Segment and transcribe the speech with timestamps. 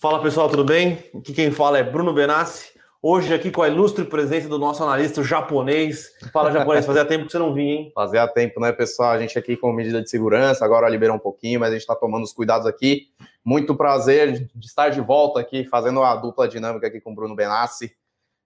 [0.00, 0.98] Fala pessoal, tudo bem?
[1.14, 2.70] Aqui quem fala é Bruno Benassi.
[3.02, 6.10] Hoje aqui com a ilustre presença do nosso analista japonês.
[6.32, 7.92] Fala japonês, fazia tempo que você não vinha, hein?
[7.94, 9.10] Fazia tempo, né, pessoal?
[9.10, 11.94] A gente aqui com medida de segurança, agora liberou um pouquinho, mas a gente está
[11.94, 13.08] tomando os cuidados aqui.
[13.44, 17.36] Muito prazer de estar de volta aqui, fazendo a dupla dinâmica aqui com o Bruno
[17.36, 17.94] Benassi.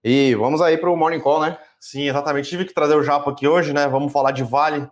[0.02, 1.57] E vamos aí para o Morning Call, né?
[1.79, 2.48] Sim, exatamente.
[2.48, 3.86] Tive que trazer o Japo aqui hoje, né?
[3.86, 4.89] Vamos falar de Vale.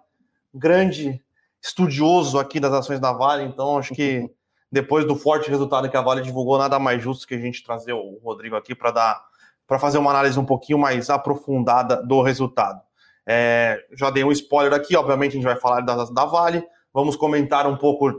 [0.54, 1.20] Grande
[1.60, 4.30] estudioso aqui das ações da Vale, então acho que
[4.72, 7.92] depois do forte resultado que a Vale divulgou, nada mais justo que a gente trazer
[7.92, 9.32] o Rodrigo aqui para dar
[9.66, 12.80] para fazer uma análise um pouquinho mais aprofundada do resultado.
[13.26, 17.16] É, já dei um spoiler aqui, obviamente a gente vai falar da, da Vale, vamos
[17.16, 18.10] comentar um pouco.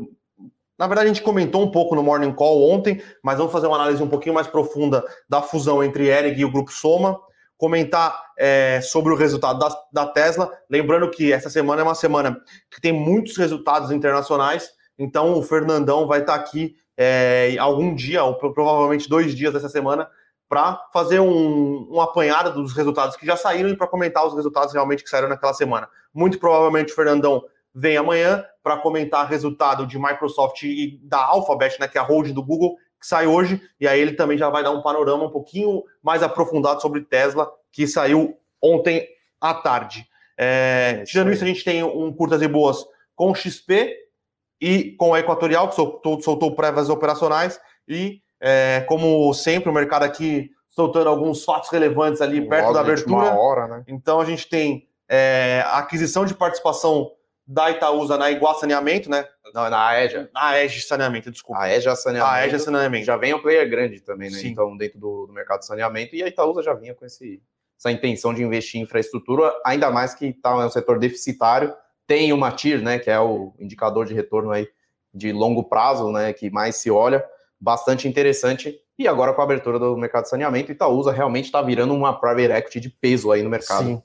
[0.77, 3.75] Na verdade, a gente comentou um pouco no Morning Call ontem, mas vamos fazer uma
[3.75, 7.19] análise um pouquinho mais profunda da fusão entre Erig e o Grupo Soma
[7.57, 10.51] comentar é, sobre o resultado da, da, Tesla.
[10.69, 12.37] Lembrando que essa semana é uma semana
[12.69, 18.35] que tem muitos resultados internacionais, então o Fernandão vai estar aqui é, algum dia, ou
[18.35, 20.07] provavelmente dois dias dessa semana,
[20.47, 24.73] para fazer um, um apanhado dos resultados que já saíram e para comentar os resultados
[24.73, 25.89] realmente que saíram naquela semana.
[26.13, 31.87] Muito provavelmente o Fernandão vem amanhã para comentar resultado de Microsoft e da Alphabet, né,
[31.87, 34.63] que é a holding do Google, que sai hoje, e aí ele também já vai
[34.63, 39.07] dar um panorama um pouquinho mais aprofundado sobre Tesla, que saiu ontem
[39.41, 40.07] à tarde.
[40.37, 44.02] É, tirando isso, a gente tem um curtas e boas com XP
[44.63, 50.03] e com a Equatorial, que soltou, soltou prévias operacionais, e é, como sempre, o mercado
[50.03, 53.35] aqui soltando alguns fatos relevantes ali perto da abertura.
[53.35, 53.83] Hora, né?
[53.89, 57.11] Então a gente tem é, a aquisição de participação
[57.45, 59.27] da Itaúsa na Igual Saneamento, né?
[59.53, 60.29] Não, na AEJA.
[60.33, 61.61] Na AEJA Saneamento, desculpa.
[61.61, 62.33] A AEJA Saneamento.
[62.33, 63.05] A AEJA Saneamento.
[63.05, 64.37] Já vem um player grande também, né?
[64.37, 64.47] Sim.
[64.47, 66.15] Então, dentro do, do, mercado de saneamento.
[66.15, 67.41] E a Itaúsa já vinha com esse,
[67.77, 71.75] essa intenção de investir em infraestrutura, ainda mais que está um setor deficitário.
[72.05, 72.99] Tem uma TIR, né?
[72.99, 74.67] Que é o indicador de retorno aí
[75.13, 76.33] de longo prazo, né?
[76.33, 77.23] Que mais se olha
[77.59, 78.77] bastante interessante.
[78.99, 82.51] E agora com a abertura do mercado de saneamento, Itaúsa realmente está virando uma private
[82.51, 83.85] equity de peso aí no mercado.
[83.85, 84.03] Sim.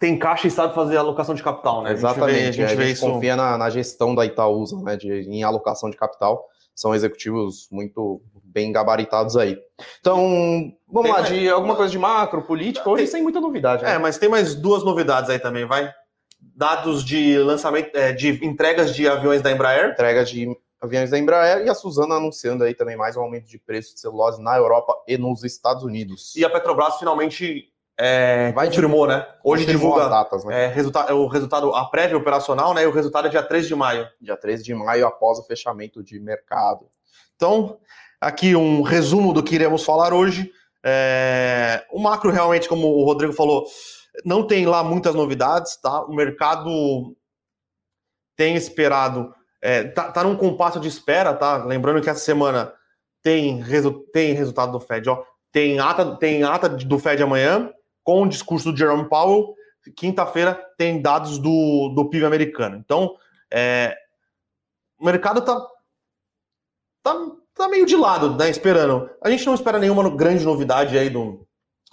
[0.00, 1.92] Tem caixa e sabe fazer alocação de capital, né?
[1.92, 2.38] Exatamente.
[2.38, 3.06] A gente, vê, a gente, a gente isso...
[3.06, 4.96] confia na, na, gestão da Itaúsa, né?
[4.96, 6.46] De, em alocação de capital.
[6.74, 9.58] São executivos muito bem gabaritados aí.
[10.00, 11.28] Então, vamos tem lá, mais...
[11.28, 13.12] de alguma coisa de macro, política, hoje tem...
[13.12, 13.82] sem muita novidade.
[13.82, 13.94] Né?
[13.94, 15.92] É, mas tem mais duas novidades aí também, vai?
[16.40, 19.92] Dados de lançamento, é, de entregas de aviões da Embraer.
[19.92, 20.48] Entregas de
[20.80, 24.00] aviões da Embraer e a Suzana anunciando aí também mais um aumento de preço de
[24.00, 26.34] celulose na Europa e nos Estados Unidos.
[26.34, 29.26] E a Petrobras finalmente é, Vai confirmou, né?
[29.44, 30.64] Hoje divulga datas, né?
[30.64, 32.82] É, resulta é o resultado, a prévia operacional, né?
[32.82, 34.08] E o resultado é dia 3 de maio.
[34.20, 36.86] Dia 13 de maio, após o fechamento de mercado.
[37.36, 37.78] Então,
[38.22, 40.50] aqui um resumo do que iremos falar hoje.
[40.84, 43.66] É, o macro, realmente, como o Rodrigo falou,
[44.24, 46.02] não tem lá muitas novidades, tá?
[46.04, 47.16] O mercado
[48.36, 51.64] tem esperado é, tá, tá num compasso de espera, tá?
[51.64, 52.74] Lembrando que essa semana
[53.22, 55.24] tem, resu tem resultado do Fed, ó.
[55.52, 57.72] Tem ata, tem ata do Fed amanhã,
[58.02, 59.54] com o discurso do Jerome Powell.
[59.96, 62.76] Quinta-feira tem dados do, do PIB americano.
[62.76, 63.14] Então,
[63.52, 63.96] é,
[64.98, 65.64] o mercado tá,
[67.04, 67.14] tá,
[67.54, 68.48] tá meio de lado, né?
[68.50, 69.08] Esperando.
[69.22, 71.46] A gente não espera nenhuma grande novidade aí do,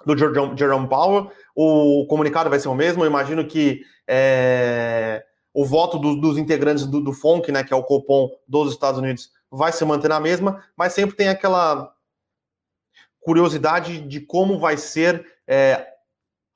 [0.05, 1.31] do Jerome Powell.
[1.55, 3.03] O comunicado vai ser o mesmo.
[3.03, 7.75] Eu imagino que é, o voto do, dos integrantes do, do FONC, né, que é
[7.75, 11.93] o Copom dos Estados Unidos, vai se manter na mesma, mas sempre tem aquela
[13.19, 15.85] curiosidade de como vai ser é,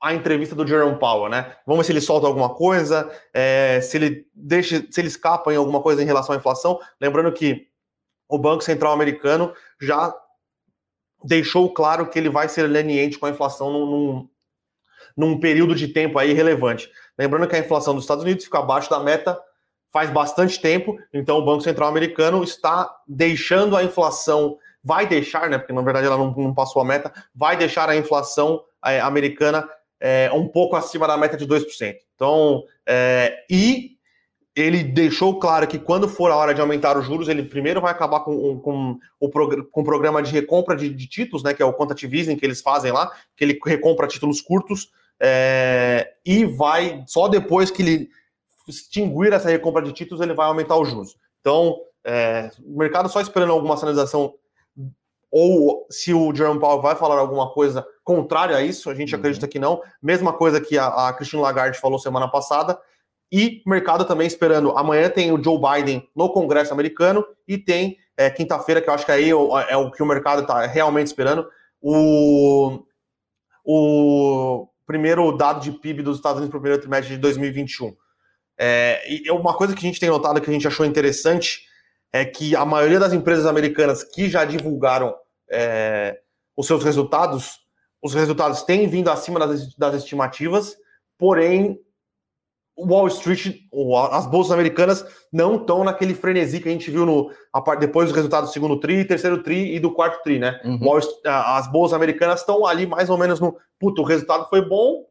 [0.02, 1.56] a entrevista do Jerome Powell, né?
[1.66, 5.56] Vamos ver se ele solta alguma coisa, é, se ele deixa, se ele escapa em
[5.56, 6.78] alguma coisa em relação à inflação.
[7.00, 7.68] Lembrando que
[8.28, 10.14] o Banco Central Americano já
[11.24, 14.28] deixou claro que ele vai ser leniente com a inflação num, num,
[15.16, 16.90] num período de tempo aí relevante.
[17.18, 19.40] Lembrando que a inflação dos Estados Unidos fica abaixo da meta
[19.90, 25.56] faz bastante tempo, então o Banco Central Americano está deixando a inflação, vai deixar, né?
[25.56, 29.68] Porque na verdade ela não, não passou a meta, vai deixar a inflação é, americana
[30.00, 31.94] é, um pouco acima da meta de 2%.
[32.14, 33.93] Então, é, e
[34.56, 37.90] ele deixou claro que quando for a hora de aumentar os juros, ele primeiro vai
[37.90, 41.52] acabar com, com, o, com o programa de recompra de, de títulos, né?
[41.52, 44.90] Que é o quantitative que eles fazem lá, que ele recompra títulos curtos
[45.20, 48.08] é, e vai, só depois que ele
[48.68, 51.16] extinguir essa recompra de títulos, ele vai aumentar os juros.
[51.40, 54.34] Então, é, o mercado só esperando alguma sinalização
[55.30, 59.18] ou se o Jerome Powell vai falar alguma coisa contrária a isso, a gente uhum.
[59.18, 59.82] acredita que não.
[60.00, 62.78] Mesma coisa que a, a Christine Lagarde falou semana passada.
[63.36, 64.78] E mercado também esperando.
[64.78, 69.04] Amanhã tem o Joe Biden no Congresso americano e tem é, quinta-feira, que eu acho
[69.04, 71.44] que aí é, é o que o mercado está realmente esperando,
[71.82, 72.84] o,
[73.64, 77.96] o primeiro dado de PIB dos Estados Unidos para o primeiro trimestre de 2021.
[78.56, 81.62] É, e uma coisa que a gente tem notado que a gente achou interessante
[82.12, 85.12] é que a maioria das empresas americanas que já divulgaram
[85.50, 86.20] é,
[86.56, 87.58] os seus resultados,
[88.00, 90.76] os resultados têm vindo acima das, das estimativas,
[91.18, 91.80] porém
[92.76, 93.60] Wall Street,
[94.10, 97.30] as bolsas americanas não estão naquele frenesi que a gente viu no,
[97.78, 100.60] depois dos resultados do segundo tri, terceiro tri e do quarto tri, né?
[100.64, 100.80] Uhum.
[100.82, 103.56] Wall, as bolsas americanas estão ali mais ou menos no.
[103.78, 105.04] Puta, o resultado foi bom,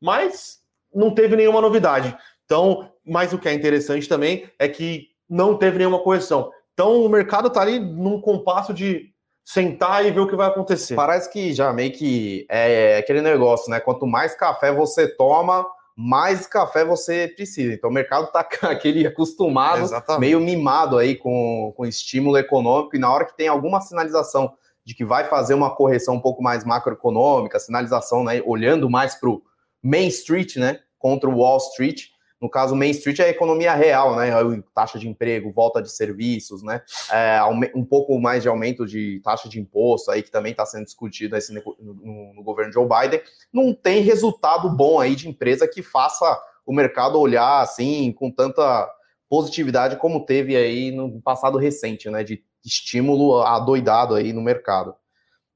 [0.00, 0.58] mas
[0.94, 2.16] não teve nenhuma novidade.
[2.46, 6.50] Então, mas o que é interessante também é que não teve nenhuma correção.
[6.72, 9.12] Então, o mercado está ali num compasso de
[9.44, 10.94] sentar e ver o que vai acontecer.
[10.94, 13.78] Parece que já meio que é aquele negócio, né?
[13.80, 15.66] Quanto mais café você toma,
[15.96, 17.72] mais café você precisa.
[17.72, 18.40] Então o mercado está
[18.70, 20.20] aquele acostumado, Exatamente.
[20.20, 24.52] meio mimado aí com, com estímulo econômico, e na hora que tem alguma sinalização
[24.84, 29.30] de que vai fazer uma correção um pouco mais macroeconômica, sinalização, né, olhando mais para
[29.30, 29.42] o
[29.82, 32.04] Main Street, né, contra o Wall Street,
[32.46, 34.30] no caso, Main Street é a economia real, né?
[34.72, 36.80] Taxa de emprego, volta de serviços, né?
[37.10, 37.40] É,
[37.74, 41.34] um pouco mais de aumento de taxa de imposto aí, que também está sendo discutido
[41.34, 41.42] aí
[41.80, 43.20] no, no, governo Joe Biden.
[43.52, 48.88] Não tem resultado bom aí de empresa que faça o mercado olhar assim com tanta
[49.28, 52.22] positividade como teve aí no passado recente, né?
[52.22, 54.94] De estímulo adoidado aí no mercado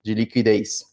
[0.03, 0.90] de liquidez.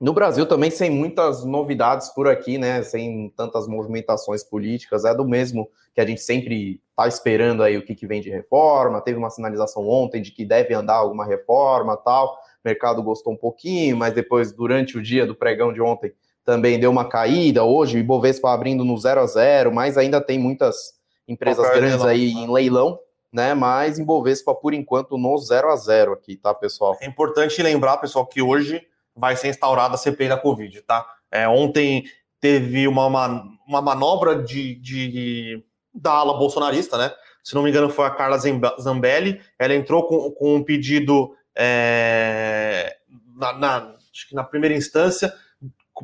[0.00, 2.82] No Brasil também sem muitas novidades por aqui, né?
[2.82, 7.84] Sem tantas movimentações políticas, é do mesmo que a gente sempre está esperando aí o
[7.84, 9.02] que, que vem de reforma.
[9.02, 12.28] Teve uma sinalização ontem de que deve andar alguma reforma tal.
[12.64, 16.14] O mercado gostou um pouquinho, mas depois, durante o dia do pregão de ontem,
[16.46, 17.62] também deu uma caída.
[17.62, 20.94] Hoje, o Ibovespa abrindo no 0 a 0, mas ainda tem muitas
[21.28, 22.40] empresas grandes leilão, aí né?
[22.40, 22.98] em leilão,
[23.30, 23.52] né?
[23.52, 26.96] Mas Ibovespa, por enquanto, no 0 a 0 aqui, tá, pessoal?
[27.02, 28.82] É importante lembrar, pessoal, que hoje
[29.14, 31.06] vai ser instaurada a CPI da Covid, tá?
[31.30, 32.04] É, ontem
[32.40, 35.62] teve uma, uma, manobra de, de,
[35.94, 37.12] da ala bolsonarista, né?
[37.42, 39.40] Se não me engano, foi a Carla Zambelli.
[39.58, 42.96] Ela entrou com, com um pedido é,
[43.36, 43.94] na, na,
[44.32, 45.32] na primeira instância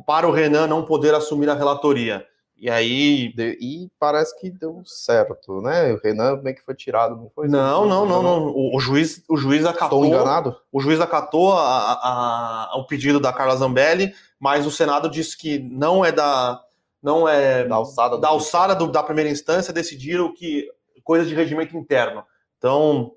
[0.05, 2.25] para o Renan não poder assumir a relatoria.
[2.59, 3.33] E aí.
[3.37, 5.93] E parece que deu certo, né?
[5.93, 7.47] O Renan meio que foi tirado, não foi?
[7.47, 8.53] Não, não, não, não.
[8.55, 10.03] O, juiz, o juiz acatou.
[10.03, 10.57] Estou enganado?
[10.71, 16.03] O juiz acatou a, o pedido da Carla Zambelli, mas o Senado disse que não
[16.03, 16.63] é da.
[17.01, 20.67] Não é da alçada, da, alçada do, da primeira instância, decidiram que
[21.03, 22.23] coisas de regimento interno.
[22.57, 23.13] Então.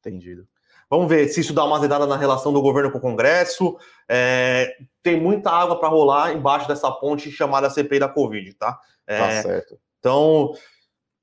[0.00, 0.46] Entendido.
[0.90, 3.76] Vamos ver se isso dá uma azedada na relação do governo com o Congresso.
[4.08, 4.70] É,
[5.02, 8.78] tem muita água para rolar embaixo dessa ponte chamada CPI da Covid, tá?
[9.06, 9.78] É, tá certo.
[9.98, 10.52] Então,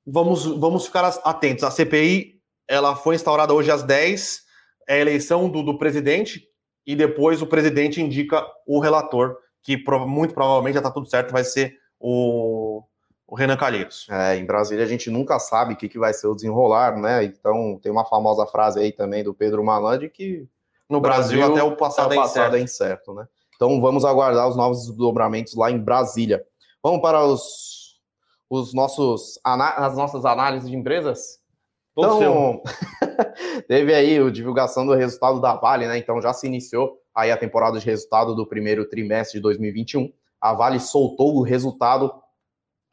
[0.05, 1.63] vamos, vamos ficar atentos.
[1.63, 4.41] A CPI ela foi instaurada hoje às 10,
[4.87, 6.41] é a eleição do, do presidente,
[6.85, 9.77] e depois o presidente indica o relator, que
[10.07, 12.83] muito provavelmente já está tudo certo, vai ser o
[13.31, 14.07] o Renan Calheiros.
[14.09, 17.23] É, em Brasília a gente nunca sabe o que, que vai ser o desenrolar, né?
[17.23, 20.45] Então tem uma famosa frase aí também do Pedro Malan de que
[20.89, 23.13] no Brasil, Brasil até o passado, é, passado é, incerto.
[23.13, 23.25] é incerto, né?
[23.55, 26.45] Então vamos aguardar os novos desdobramentos lá em Brasília.
[26.83, 28.01] Vamos para os,
[28.49, 31.39] os nossos as nossas análises de empresas?
[31.97, 32.61] Então,
[33.65, 35.97] teve aí a divulgação do resultado da Vale, né?
[35.97, 40.11] Então já se iniciou aí a temporada de resultado do primeiro trimestre de 2021.
[40.41, 42.13] A Vale soltou o resultado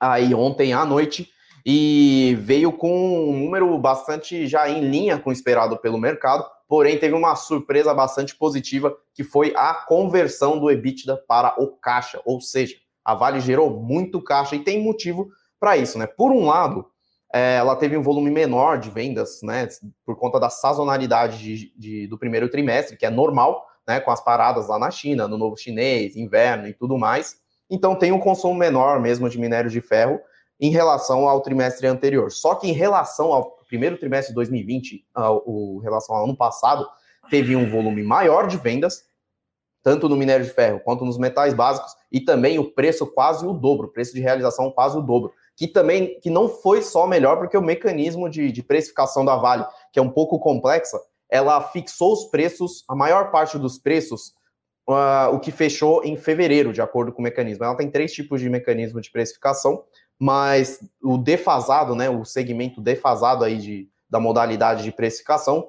[0.00, 1.30] aí ontem à noite
[1.64, 6.98] e veio com um número bastante já em linha com o esperado pelo mercado, porém
[6.98, 12.40] teve uma surpresa bastante positiva que foi a conversão do EBITDA para o caixa, ou
[12.40, 16.06] seja, a Vale gerou muito caixa e tem motivo para isso, né?
[16.06, 16.86] Por um lado,
[17.32, 19.66] é, ela teve um volume menor de vendas, né?
[20.04, 23.98] Por conta da sazonalidade de, de, do primeiro trimestre, que é normal, né?
[23.98, 27.36] Com as paradas lá na China, no novo chinês, inverno e tudo mais.
[27.70, 30.20] Então tem um consumo menor mesmo de minério de ferro
[30.60, 32.32] em relação ao trimestre anterior.
[32.32, 36.88] Só que em relação ao primeiro trimestre de 2020, ao, ao, relação ao ano passado,
[37.30, 39.04] teve um volume maior de vendas,
[39.82, 43.52] tanto no minério de ferro quanto nos metais básicos, e também o preço quase o
[43.52, 45.32] dobro, o preço de realização quase o dobro.
[45.54, 49.66] Que também que não foi só melhor, porque o mecanismo de, de precificação da Vale,
[49.92, 50.98] que é um pouco complexa,
[51.30, 54.32] ela fixou os preços, a maior parte dos preços
[54.88, 57.64] uh, o que fechou em fevereiro, de acordo com o mecanismo.
[57.64, 59.84] Ela tem três tipos de mecanismo de precificação,
[60.18, 65.68] mas o defasado, né, o segmento defasado aí de, da modalidade de precificação,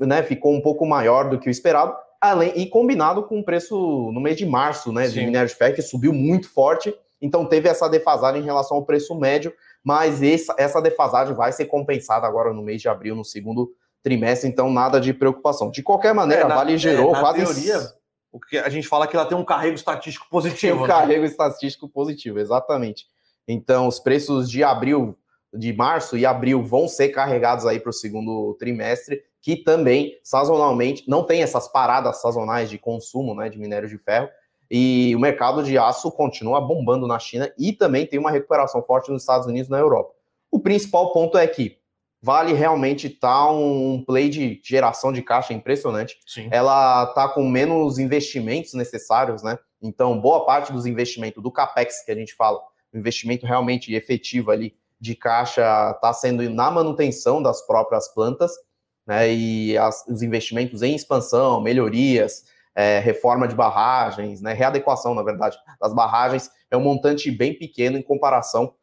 [0.00, 3.76] né, ficou um pouco maior do que o esperado, além e combinado com o preço
[4.12, 7.68] no mês de março, né, de minério de ferro, que subiu muito forte, então teve
[7.68, 12.52] essa defasagem em relação ao preço médio, mas essa, essa defasagem vai ser compensada agora
[12.52, 13.72] no mês de abril, no segundo
[14.02, 15.70] trimestre, então nada de preocupação.
[15.70, 17.44] De qualquer maneira, é, na, a Vale gerou é, quase...
[17.44, 17.97] Teoria,
[18.32, 20.60] o que a gente fala que ela tem um carrego estatístico positivo.
[20.60, 20.88] Tem um né?
[20.88, 23.06] carrego estatístico positivo, exatamente.
[23.46, 25.16] Então, os preços de abril
[25.52, 31.08] de março e abril vão ser carregados aí para o segundo trimestre, que também sazonalmente
[31.08, 34.28] não tem essas paradas sazonais de consumo né, de minério de ferro.
[34.70, 39.10] E o mercado de aço continua bombando na China e também tem uma recuperação forte
[39.10, 40.12] nos Estados Unidos e na Europa.
[40.50, 41.78] O principal ponto é que
[42.20, 46.18] Vale realmente está um play de geração de caixa impressionante.
[46.26, 46.48] Sim.
[46.50, 49.56] Ela está com menos investimentos necessários, né?
[49.80, 52.58] Então, boa parte dos investimentos do CAPEX que a gente fala,
[52.92, 58.50] o investimento realmente efetivo ali de caixa está sendo na manutenção das próprias plantas,
[59.06, 59.32] né?
[59.32, 62.44] E as, os investimentos em expansão, melhorias,
[62.74, 64.52] é, reforma de barragens, né?
[64.52, 68.74] Readequação, na verdade, das barragens é um montante bem pequeno em comparação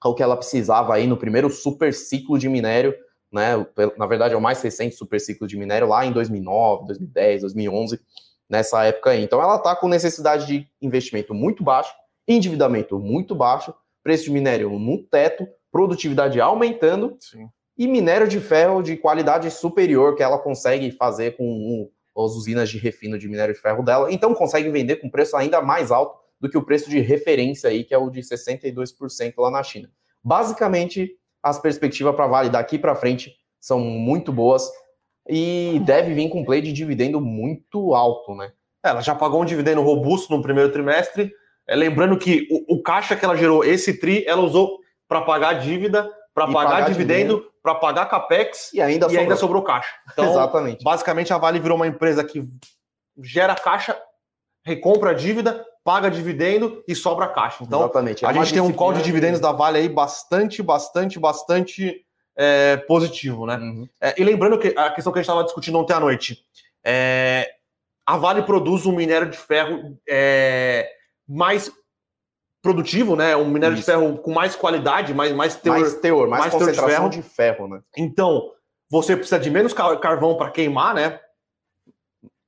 [0.00, 2.94] ao que ela precisava aí no primeiro super ciclo de minério,
[3.30, 3.54] né?
[3.96, 8.00] Na verdade, é o mais recente super ciclo de minério lá em 2009, 2010, 2011,
[8.48, 9.22] nessa época aí.
[9.22, 11.92] Então, ela está com necessidade de investimento muito baixo,
[12.26, 17.48] endividamento muito baixo, preço de minério no teto, produtividade aumentando Sim.
[17.76, 22.78] e minério de ferro de qualidade superior que ela consegue fazer com as usinas de
[22.78, 24.12] refino de minério de ferro dela.
[24.12, 27.84] Então, consegue vender com preço ainda mais alto do que o preço de referência aí,
[27.84, 29.90] que é o de 62% lá na China.
[30.24, 34.70] Basicamente, as perspectivas para Vale daqui para frente são muito boas
[35.28, 38.52] e deve vir com play de dividendo muito alto, né?
[38.82, 41.30] Ela já pagou um dividendo robusto no primeiro trimestre.
[41.68, 45.54] É, lembrando que o, o, caixa que ela gerou, esse TRI, ela usou para pagar
[45.54, 49.22] dívida, para pagar, pagar, dividendo, para pagar capex e ainda, e sobrou.
[49.22, 49.94] ainda sobrou caixa.
[50.10, 50.82] Então, Exatamente.
[50.82, 52.42] Basicamente, a Vale virou uma empresa que
[53.22, 54.00] gera caixa,
[54.64, 57.64] recompra dívida, paga dividendo e sobra caixa.
[57.64, 58.24] Então, Exatamente.
[58.24, 62.04] É a gente tem um call de dividendos da Vale aí bastante, bastante, bastante
[62.36, 63.56] é, positivo, né?
[63.56, 63.88] Uhum.
[64.00, 66.44] É, e lembrando que a questão que a gente estava discutindo ontem à noite,
[66.84, 67.50] é,
[68.06, 70.90] a Vale produz um minério de ferro é,
[71.26, 71.70] mais
[72.62, 73.36] produtivo, né?
[73.36, 73.82] Um minério Isso.
[73.82, 77.22] de ferro com mais qualidade, mais, mais teor, mais, teor, mais, mais concentração de ferro.
[77.22, 77.82] de ferro, né?
[77.96, 78.52] Então,
[78.90, 81.20] você precisa de menos carvão para queimar, né?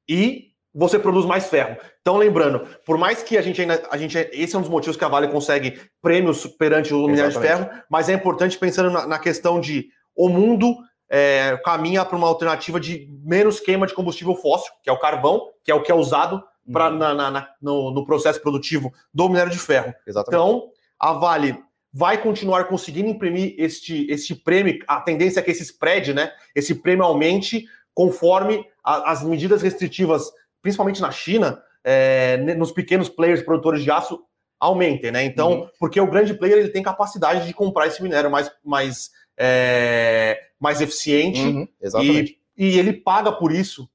[0.08, 1.76] E você produz mais ferro.
[2.00, 3.82] Então, lembrando, por mais que a gente ainda.
[3.90, 7.30] A gente, esse é um dos motivos que a Vale consegue prêmios perante o minério
[7.30, 10.76] de ferro, mas é importante pensando na, na questão de o mundo
[11.10, 15.50] é, caminha para uma alternativa de menos queima de combustível fóssil, que é o carvão,
[15.62, 16.96] que é o que é usado pra, uhum.
[16.96, 19.92] na, na, no, no, processo produtivo do minério de ferro.
[20.06, 20.40] Exatamente.
[20.40, 21.58] Então, a Vale
[21.92, 26.74] vai continuar conseguindo imprimir este, este prêmio, a tendência é que esse spread, né, esse
[26.76, 33.82] prêmio aumente conforme a, as medidas restritivas principalmente na China, é, nos pequenos players produtores
[33.82, 34.24] de aço
[34.58, 35.24] aumentem, né?
[35.24, 35.68] Então, uhum.
[35.78, 40.80] porque o grande player ele tem capacidade de comprar esse minério mais, mais, é, mais
[40.80, 41.68] eficiente uhum.
[42.00, 43.90] E, e, ele paga por isso,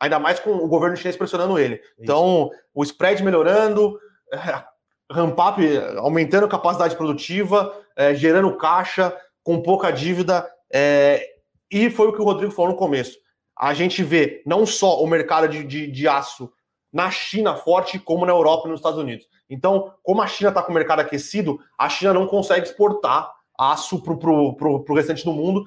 [0.00, 1.76] ainda mais com o governo chinês pressionando ele.
[1.76, 1.94] Isso.
[2.00, 3.96] Então, o spread melhorando,
[4.32, 4.64] é,
[5.12, 5.62] ramp up
[5.98, 11.24] aumentando a capacidade produtiva, é, gerando caixa, com pouca dívida, é,
[11.70, 13.16] e foi o que o Rodrigo falou no começo
[13.58, 16.50] a gente vê não só o mercado de, de, de aço
[16.92, 19.26] na China forte, como na Europa e nos Estados Unidos.
[19.50, 24.00] Então, como a China está com o mercado aquecido, a China não consegue exportar aço
[24.00, 25.64] para o restante do mundo.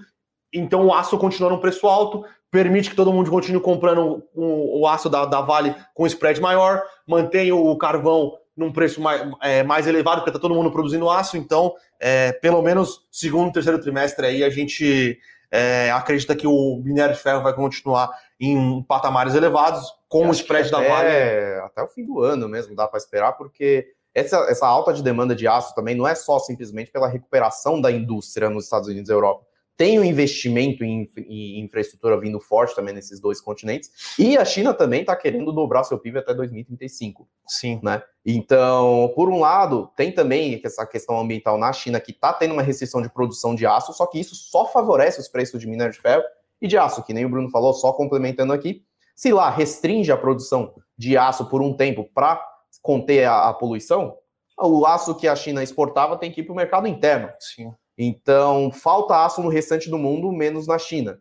[0.53, 4.87] Então, o aço continua no preço alto, permite que todo mundo continue comprando o, o
[4.87, 9.85] aço da, da, Vale com spread maior, mantém o carvão num preço mais, é, mais
[9.85, 11.37] elevado, porque está todo mundo produzindo aço.
[11.37, 15.19] Então, é, pelo menos segundo, terceiro trimestre aí, a gente
[15.51, 20.69] é, acredita que o minério de ferro vai continuar em patamares elevados, com o spread
[20.69, 21.59] da Vale.
[21.63, 25.35] Até o fim do ano mesmo, dá para esperar, porque essa, essa alta de demanda
[25.35, 29.13] de aço também não é só simplesmente pela recuperação da indústria nos Estados Unidos e
[29.13, 29.46] Europa
[29.77, 34.73] tem um investimento em, em, infraestrutura vindo forte também nesses dois continentes, e a China
[34.73, 37.29] também está querendo dobrar seu PIB até 2035.
[37.47, 37.79] Sim.
[37.83, 38.01] Né?
[38.25, 42.63] Então, por um lado, tem também essa questão ambiental na China, que está tendo uma
[42.63, 45.99] restrição de produção de aço, só que isso só favorece os preços de minério de
[45.99, 46.23] ferro
[46.59, 48.83] e de aço, que nem o Bruno falou, só complementando aqui.
[49.15, 52.43] Se lá restringe a produção de aço por um tempo para
[52.81, 54.17] conter a, a poluição,
[54.59, 57.29] o aço que a China exportava tem que ir para o mercado interno.
[57.39, 57.71] Sim.
[57.97, 61.19] Então, falta aço no restante do mundo, menos na China.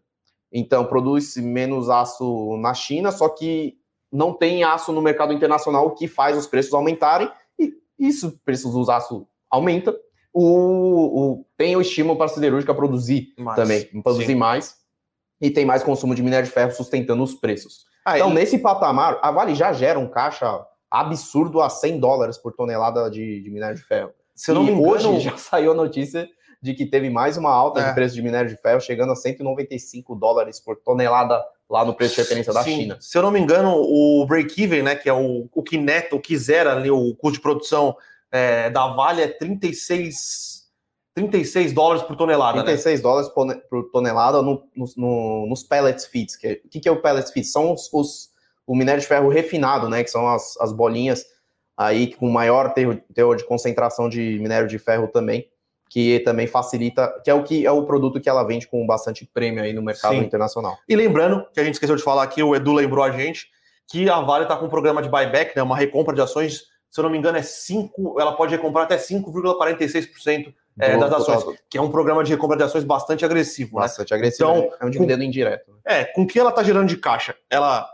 [0.53, 3.79] Então, produz menos aço na China, só que
[4.13, 8.39] não tem aço no mercado internacional, o que faz os preços aumentarem, e isso, o
[8.45, 9.97] preço do aço aumenta.
[10.33, 14.35] O, o, tem o estímulo para a siderúrgica produzir mais, também, produzir sim.
[14.35, 14.77] mais,
[15.41, 17.87] e tem mais consumo de minério de ferro sustentando os preços.
[18.05, 22.53] Ah, então, nesse patamar, a Vale já gera um caixa absurdo a 100 dólares por
[22.53, 24.13] tonelada de, de minério de ferro.
[24.35, 26.29] Se eu não me engano, hoje já saiu a notícia
[26.63, 27.89] de que teve mais uma alta é.
[27.89, 32.15] de preço de minério de ferro, chegando a 195 dólares por tonelada lá no preço
[32.15, 32.77] de referência da Sim.
[32.77, 32.97] China.
[33.01, 36.21] Se eu não me engano, o break-even, né, que é o, o que neta, o
[36.21, 37.97] que zera ali o custo de produção
[38.31, 40.65] é, da Vale é 36,
[41.15, 42.63] 36 dólares por tonelada.
[42.63, 43.03] 36 né?
[43.03, 43.31] dólares
[43.69, 46.37] por tonelada no, no, no, nos pellets feeds.
[46.37, 47.51] Que, o que, que é o pellets feeds?
[47.51, 48.31] São os, os,
[48.67, 50.05] o minério de ferro refinado, né?
[50.05, 51.25] Que são as, as bolinhas
[51.77, 55.47] aí com maior teor, teor de concentração de minério de ferro também,
[55.89, 59.25] que também facilita, que é o que é o produto que ela vende com bastante
[59.33, 60.21] prêmio aí no mercado Sim.
[60.21, 60.77] internacional.
[60.89, 63.49] E lembrando que a gente esqueceu de falar aqui, o Edu lembrou a gente
[63.89, 65.63] que a Vale está com um programa de buyback, né?
[65.63, 68.97] Uma recompra de ações, se eu não me engano, é 5, ela pode recomprar até
[68.97, 71.55] 5,46% é, das ações, total.
[71.71, 73.77] que é um programa de recompra de ações bastante agressivo.
[73.77, 73.83] Né?
[73.83, 74.17] Bastante né?
[74.17, 74.51] agressivo.
[74.51, 75.79] Então, é um dividendo com, indireto.
[75.85, 77.37] É, com o que ela está gerando de caixa?
[77.49, 77.89] Ela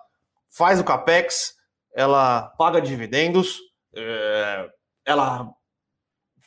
[0.48, 1.54] faz o CAPEX,
[1.94, 3.60] ela paga dividendos,
[3.94, 4.68] é,
[5.04, 5.50] ela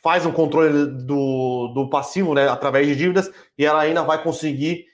[0.06, 4.86] faz um controle do, do passivo né, através de dívidas e ela ainda vai conseguir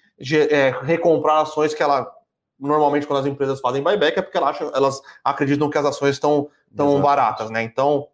[0.49, 2.09] é, recomprar ações que ela
[2.57, 6.11] normalmente quando as empresas fazem buyback é porque elas, acham, elas acreditam que as ações
[6.11, 7.61] estão tão baratas, né?
[7.61, 8.07] Então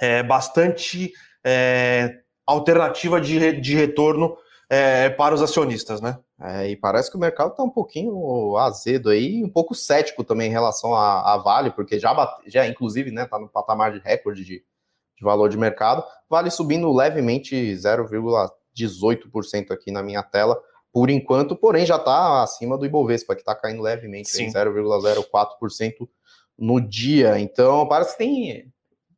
[0.00, 4.36] é bastante é, alternativa de, de retorno
[4.68, 6.16] é, para os acionistas, né?
[6.40, 10.48] É, e parece que o mercado está um pouquinho azedo aí, um pouco cético também
[10.48, 14.44] em relação à, Vale, porque já, bate, já inclusive, né, está no patamar de recorde
[14.44, 14.62] de,
[15.20, 16.02] de valor de mercado.
[16.28, 20.60] Vale subindo levemente 0,18% aqui na minha tela,
[20.92, 26.08] por enquanto, porém já está acima do Ibovespa, que está caindo levemente, 0,04%
[26.58, 27.38] no dia.
[27.38, 28.72] Então, parece que tem,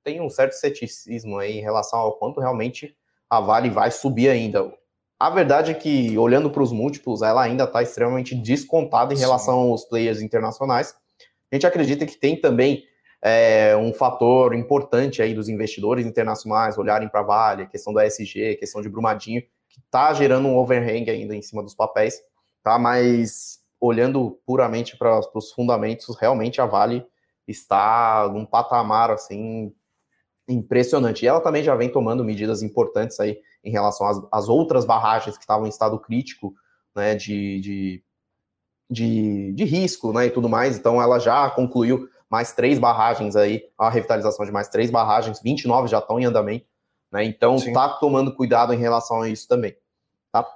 [0.04, 2.94] tem um certo ceticismo aí em relação ao quanto realmente
[3.30, 4.70] a Vale vai subir ainda.
[5.18, 9.22] A verdade é que, olhando para os múltiplos, ela ainda está extremamente descontada em Sim.
[9.22, 10.94] relação aos players internacionais.
[11.50, 12.84] A gente acredita que tem também
[13.22, 18.56] é, um fator importante aí dos investidores internacionais olharem para a Vale, questão da SG,
[18.56, 22.20] questão de Brumadinho, que está gerando um overhang ainda em cima dos papéis,
[22.62, 22.78] tá?
[22.78, 27.06] Mas olhando puramente para os fundamentos, realmente a Vale
[27.46, 29.72] está num patamar assim
[30.48, 31.24] impressionante.
[31.24, 35.36] E ela também já vem tomando medidas importantes aí em relação às, às outras barragens
[35.36, 36.54] que estavam em estado crítico,
[36.94, 38.04] né, de, de,
[38.90, 40.76] de, de, risco, né, e tudo mais.
[40.76, 45.86] Então ela já concluiu mais três barragens aí, a revitalização de mais três barragens, 29
[45.86, 46.64] já estão em andamento,
[47.12, 47.74] né, então Sim.
[47.74, 49.76] tá tomando cuidado em relação a isso também,
[50.32, 50.48] tá?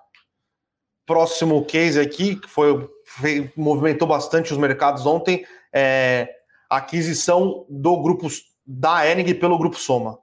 [1.05, 6.31] Próximo case aqui, que foi, foi movimentou bastante os mercados ontem, é
[6.71, 8.27] a aquisição do grupo
[8.67, 10.19] da Enig pelo Grupo Soma.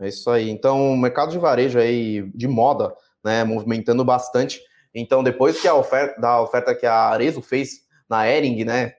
[0.00, 0.50] É isso aí.
[0.50, 2.94] Então, o mercado de varejo aí, de moda,
[3.24, 4.60] né, movimentando bastante.
[4.94, 8.94] Então, depois que a oferta, da oferta que a Arezo fez na Ering, né,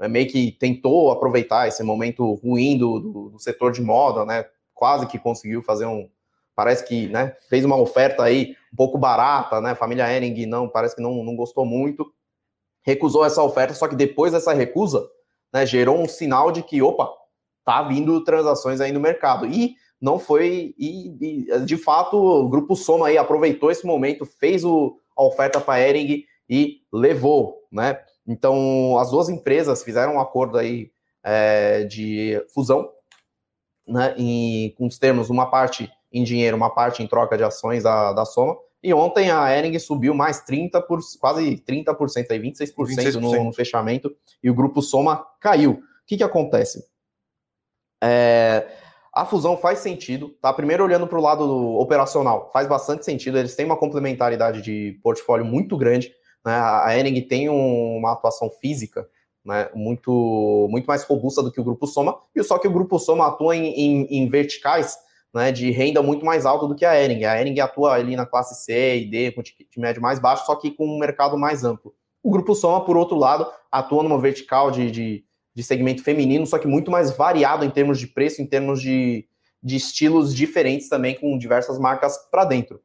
[0.00, 4.44] é meio que tentou aproveitar esse momento ruim do, do, do, setor de moda, né,
[4.74, 6.08] quase que conseguiu fazer um,
[6.54, 10.96] parece que, né, fez uma oferta aí um pouco barata, né, família Ering não, parece
[10.96, 12.12] que não, não gostou muito,
[12.82, 15.08] recusou essa oferta, só que depois dessa recusa,
[15.52, 17.10] né, gerou um sinal de que, opa,
[17.64, 19.44] tá vindo transações aí no mercado.
[19.44, 24.64] E não foi, e, e de fato, o Grupo Soma aí aproveitou esse momento, fez
[24.64, 27.98] o, a oferta para Ering e levou, né?
[28.26, 30.90] Então, as duas empresas fizeram um acordo aí
[31.22, 32.90] é, de fusão,
[33.86, 34.14] né?
[34.76, 38.24] Com os termos, uma parte em dinheiro, uma parte em troca de ações da, da
[38.24, 38.56] Soma.
[38.82, 43.20] E ontem a Ering subiu mais 30%, por, quase 30%, aí, 26%, 26%.
[43.20, 45.72] No, no fechamento, e o Grupo Soma caiu.
[45.72, 46.84] O que, que acontece?
[48.02, 48.66] É,
[49.12, 50.52] a fusão faz sentido, tá?
[50.52, 51.44] Primeiro olhando para o lado
[51.78, 53.38] operacional, faz bastante sentido.
[53.38, 56.12] Eles têm uma complementaridade de portfólio muito grande.
[56.46, 56.54] Né?
[56.54, 59.06] A Ering tem um, uma atuação física
[59.44, 59.68] né?
[59.74, 63.26] muito, muito mais robusta do que o Grupo Soma, e só que o Grupo Soma
[63.26, 64.96] atua em, em, em verticais
[65.34, 67.24] né, de renda muito mais alta do que a Ering.
[67.24, 70.54] A Ering atua ali na classe C e D, com ticket médio mais baixo, só
[70.54, 71.92] que com um mercado mais amplo.
[72.22, 76.58] O Grupo Soma, por outro lado, atua numa vertical de, de de segmento feminino, só
[76.58, 79.26] que muito mais variado em termos de preço, em termos de,
[79.62, 82.78] de estilos diferentes também, com diversas marcas para dentro.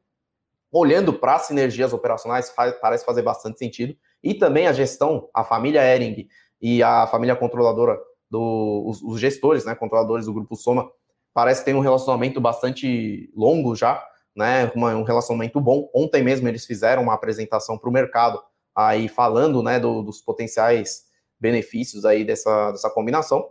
[0.72, 3.94] Olhando para as sinergias operacionais, faz, parece fazer bastante sentido.
[4.22, 6.26] E também a gestão, a família Ering
[6.60, 10.90] e a família controladora, do, os, os gestores, né, controladores do Grupo Soma,
[11.34, 14.02] parece tem um relacionamento bastante longo já,
[14.34, 15.90] né, uma, um relacionamento bom.
[15.94, 18.42] Ontem mesmo eles fizeram uma apresentação para o mercado,
[18.74, 21.04] aí falando né, do, dos potenciais
[21.38, 23.46] benefícios aí dessa, dessa combinação.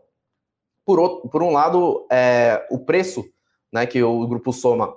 [0.84, 3.24] Por, outro, por um lado, é, o preço
[3.72, 4.96] né, que o Grupo Soma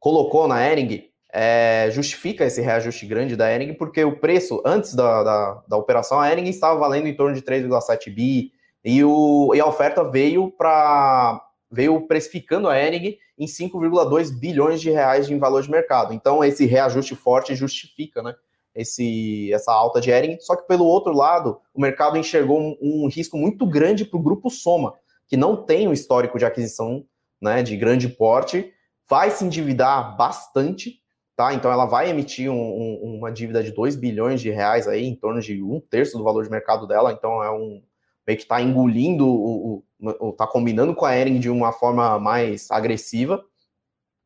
[0.00, 5.22] colocou na Ering é, justifica esse reajuste grande da Ering, porque o preço, antes da,
[5.22, 8.52] da, da operação, a Ering estava valendo em torno de 3,7 bi,
[8.84, 11.40] e, o, e a oferta veio para
[11.72, 16.12] veio precificando a Ering em 5,2 bilhões de reais em valor de mercado.
[16.12, 18.34] Então, esse reajuste forte justifica né,
[18.74, 23.08] esse, essa alta de Ering, só que pelo outro lado, o mercado enxergou um, um
[23.08, 24.94] risco muito grande para o grupo Soma,
[25.28, 27.04] que não tem um histórico de aquisição
[27.40, 28.72] né, de grande porte,
[29.08, 30.99] vai se endividar bastante,
[31.40, 31.54] tá?
[31.54, 35.14] Então ela vai emitir um, um, uma dívida de 2 bilhões de reais aí, em
[35.14, 37.82] torno de um terço do valor de mercado dela, então é um
[38.26, 39.82] meio que está engolindo, o,
[40.30, 43.42] está combinando com a Ering de uma forma mais agressiva.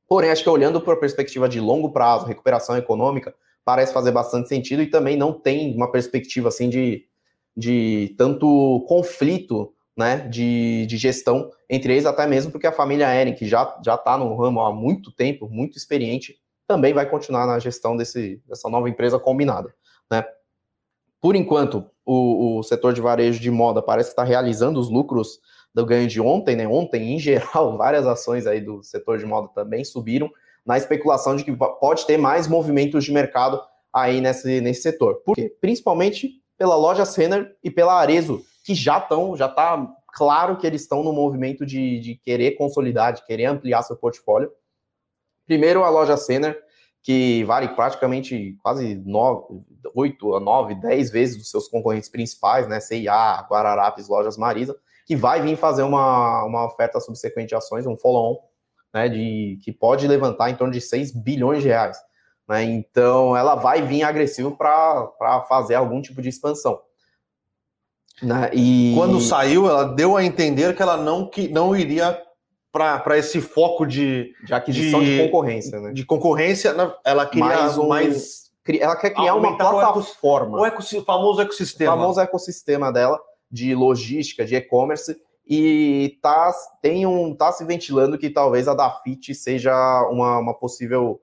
[0.08, 3.32] Porém, acho que olhando para a perspectiva de longo prazo, recuperação econômica,
[3.64, 7.06] parece fazer bastante sentido e também não tem uma perspectiva assim de,
[7.56, 13.34] de tanto conflito né, de, de gestão entre eles, até mesmo porque a família Ering,
[13.34, 17.96] que já está no ramo há muito tempo, muito experiente, também vai continuar na gestão
[17.96, 19.74] desse, dessa nova empresa combinada.
[20.10, 20.24] Né?
[21.20, 25.40] Por enquanto, o, o setor de varejo de moda parece que está realizando os lucros
[25.74, 26.68] do ganho de ontem, né?
[26.68, 30.30] Ontem, em geral, várias ações aí do setor de moda também subiram,
[30.64, 33.60] na especulação de que pode ter mais movimentos de mercado
[33.92, 35.16] aí nesse, nesse setor.
[35.24, 35.54] Por quê?
[35.60, 40.82] Principalmente pela loja Senner e pela Arezo, que já estão, já está claro que eles
[40.82, 44.50] estão no movimento de, de querer consolidar, de querer ampliar seu portfólio.
[45.46, 46.58] Primeiro, a loja Senner,
[47.02, 49.62] que vale praticamente quase 9,
[49.94, 52.80] 8 a 9, 10 vezes dos seus concorrentes principais, né?
[52.80, 54.74] CIA, Guararapes, Lojas Marisa,
[55.06, 58.38] que vai vir fazer uma, uma oferta subsequente de ações, um follow-on,
[58.92, 59.08] né?
[59.08, 61.98] De, que pode levantar em torno de 6 bilhões de reais.
[62.48, 62.62] Né?
[62.62, 66.80] Então, ela vai vir agressivo para fazer algum tipo de expansão.
[68.22, 68.50] Né?
[68.52, 68.94] E...
[68.96, 72.20] Quando saiu, ela deu a entender que ela não, que, não iria
[72.74, 75.92] para esse foco de, de aquisição de, de, concorrência, né?
[75.92, 81.04] De concorrência, ela queria mais, um, mais ela quer criar uma plataforma, o, eco, o
[81.04, 87.52] famoso ecossistema, o famoso ecossistema dela de logística, de e-commerce e tá tem um tá
[87.52, 89.72] se ventilando que talvez a Dafit seja
[90.10, 91.20] uma, uma possível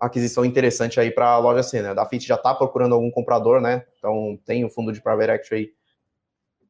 [0.00, 1.90] aquisição interessante aí para a loja C, né?
[1.90, 3.84] A Dafit já está procurando algum comprador, né?
[3.98, 5.70] Então tem o fundo de private equity aí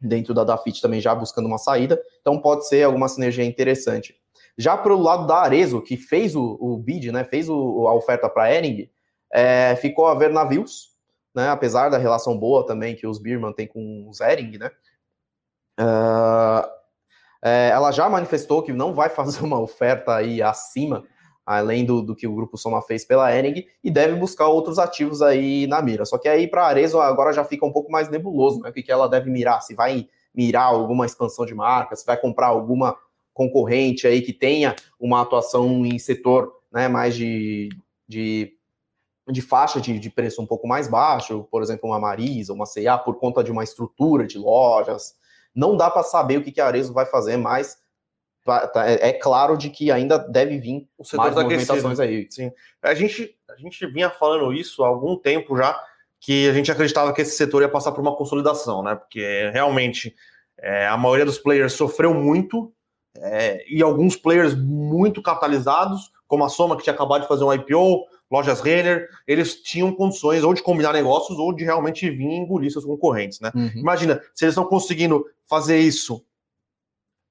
[0.01, 4.17] dentro da Dafit também já buscando uma saída, então pode ser alguma sinergia interessante.
[4.57, 7.95] Já para o lado da Arezo, que fez o, o bid, né, fez o, a
[7.95, 8.91] oferta para a Ering,
[9.33, 10.97] é, ficou a ver navios,
[11.35, 14.71] né, apesar da relação boa também que os Birman têm com os Ering, né,
[15.81, 16.69] uh,
[17.43, 21.05] é, ela já manifestou que não vai fazer uma oferta aí acima
[21.49, 25.23] além do, do, que o Grupo Soma fez pela Ering, e deve buscar outros ativos
[25.23, 26.05] aí na mira.
[26.05, 28.69] Só que aí para a Arezzo agora já fica um pouco mais nebuloso, né?
[28.69, 29.63] O que, que ela deve mirar?
[29.63, 32.99] Se vai mirar alguma expansão de marca, se vai comprar alguma
[33.33, 37.71] concorrente aí que tenha uma atuação em setor né, mais de,
[38.07, 38.53] de,
[39.27, 42.99] de faixa de, de preço um pouco mais baixo, por exemplo, uma Marisa, uma C&A,
[42.99, 45.15] por conta de uma estrutura de lojas.
[45.55, 47.79] Não dá para saber o que, que a Arezzo vai fazer, mas
[48.77, 52.27] é, é claro de que ainda deve vir o setor mais movimentações aí.
[52.31, 52.51] Sim.
[52.83, 55.79] A gente, a gente vinha falando isso há algum tempo já,
[56.21, 58.95] que a gente acreditava que esse setor ia passar por uma consolidação, né?
[58.95, 60.15] Porque realmente
[60.59, 62.73] é, a maioria dos players sofreu muito
[63.17, 67.53] é, e alguns players muito capitalizados, como a Soma, que tinha acabado de fazer um
[67.53, 72.71] IPO, lojas Renner, eles tinham condições ou de combinar negócios ou de realmente vir engolir
[72.71, 73.51] seus concorrentes, né?
[73.55, 73.73] Uhum.
[73.77, 76.25] Imagina, se eles estão conseguindo fazer isso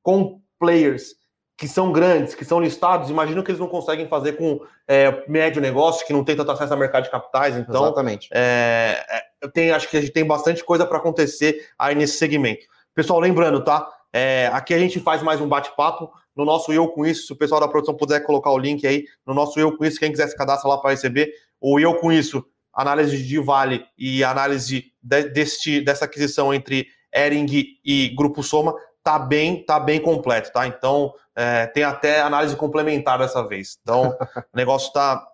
[0.01, 1.15] com players
[1.58, 5.60] que são grandes, que são listados, imagino que eles não conseguem fazer com é, médio
[5.60, 7.58] negócio, que não tem tanto acesso ao mercado de capitais.
[7.58, 8.30] Então, Exatamente.
[8.32, 12.17] É, é, eu tenho, acho que a gente tem bastante coisa para acontecer aí nesse
[12.17, 12.67] segmento.
[12.93, 13.91] Pessoal, lembrando, tá?
[14.13, 17.26] É, aqui a gente faz mais um bate-papo no nosso Eu Com Isso.
[17.26, 20.00] Se o pessoal da produção puder colocar o link aí no nosso Eu Com Isso,
[20.00, 24.24] quem quiser se cadastrar lá para receber, o Eu Com Isso, análise de Vale e
[24.24, 28.76] análise de, deste, dessa aquisição entre Ering e Grupo Soma
[29.08, 30.67] tá bem, tá bem completo, tá?
[30.67, 33.80] Então é, tem até análise complementar dessa vez.
[33.82, 34.10] Então
[34.54, 35.26] o negócio tá,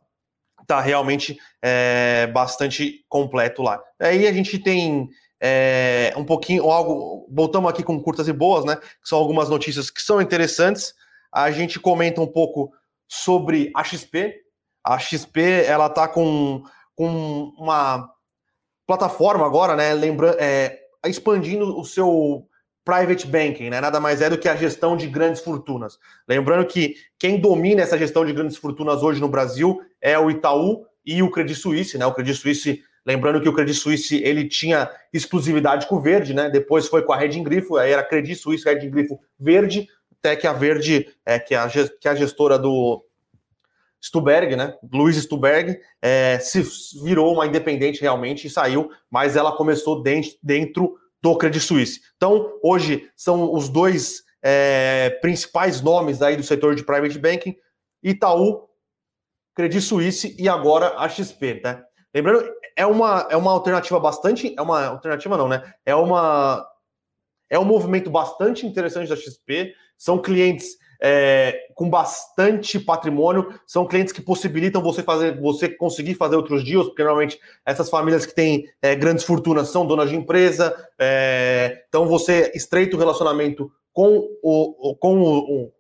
[0.68, 3.82] tá realmente é, bastante completo lá.
[4.00, 5.10] Aí a gente tem
[5.42, 7.28] é, um pouquinho, algo.
[7.32, 8.76] Voltamos aqui com curtas e boas, né?
[8.76, 10.94] Que são algumas notícias que são interessantes.
[11.34, 12.72] A gente comenta um pouco
[13.08, 14.36] sobre a XP.
[14.84, 16.62] A XP ela tá com,
[16.94, 18.08] com uma
[18.86, 19.96] plataforma agora, né?
[19.96, 22.48] Lembrando, é, expandindo o seu
[22.84, 23.80] private banking, né?
[23.80, 25.98] Nada mais é do que a gestão de grandes fortunas.
[26.28, 30.86] Lembrando que quem domina essa gestão de grandes fortunas hoje no Brasil é o Itaú
[31.06, 32.06] e o Credit Suisse, né?
[32.06, 36.50] O Credit Suisse, lembrando que o Credit Suisse ele tinha exclusividade com o verde, né?
[36.50, 39.88] Depois foi com a Reding Grifo, aí era Credit Suisse, Reding Grifo verde,
[40.20, 43.04] até que a verde, é, que, a, que a gestora do
[44.04, 44.76] Stuberg, né?
[44.92, 46.62] Luiz Stuberg, é, se
[47.02, 52.02] virou uma independente realmente e saiu, mas ela começou dentro, dentro do Credit Suisse.
[52.18, 57.56] Então, hoje são os dois é, principais nomes aí do setor de private banking:
[58.04, 58.68] Itaú,
[59.56, 61.82] Credit Suisse e agora a XP, né?
[62.14, 64.54] Lembrando, é uma, é uma alternativa bastante.
[64.58, 65.74] É uma alternativa, não, né?
[65.86, 66.68] É uma.
[67.50, 69.74] É um movimento bastante interessante da XP.
[69.98, 76.38] São clientes é, com bastante patrimônio, são clientes que possibilitam você fazer, você conseguir fazer
[76.38, 80.74] outros deals, porque normalmente essas famílias que têm é, grandes fortunas são donas de empresa,
[80.98, 85.74] é, então você estreita o relacionamento com, o, com o, o,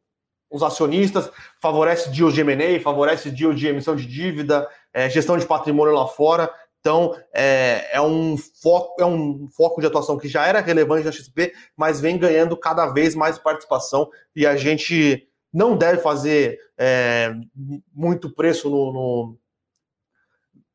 [0.51, 1.31] os acionistas,
[1.61, 6.05] favorece deals de M&A, favorece deals de emissão de dívida, é, gestão de patrimônio lá
[6.05, 6.51] fora.
[6.83, 11.13] Então, é, é, um foco, é um foco de atuação que já era relevante na
[11.13, 17.33] XP, mas vem ganhando cada vez mais participação e a gente não deve fazer é,
[17.95, 19.39] muito preço no, no,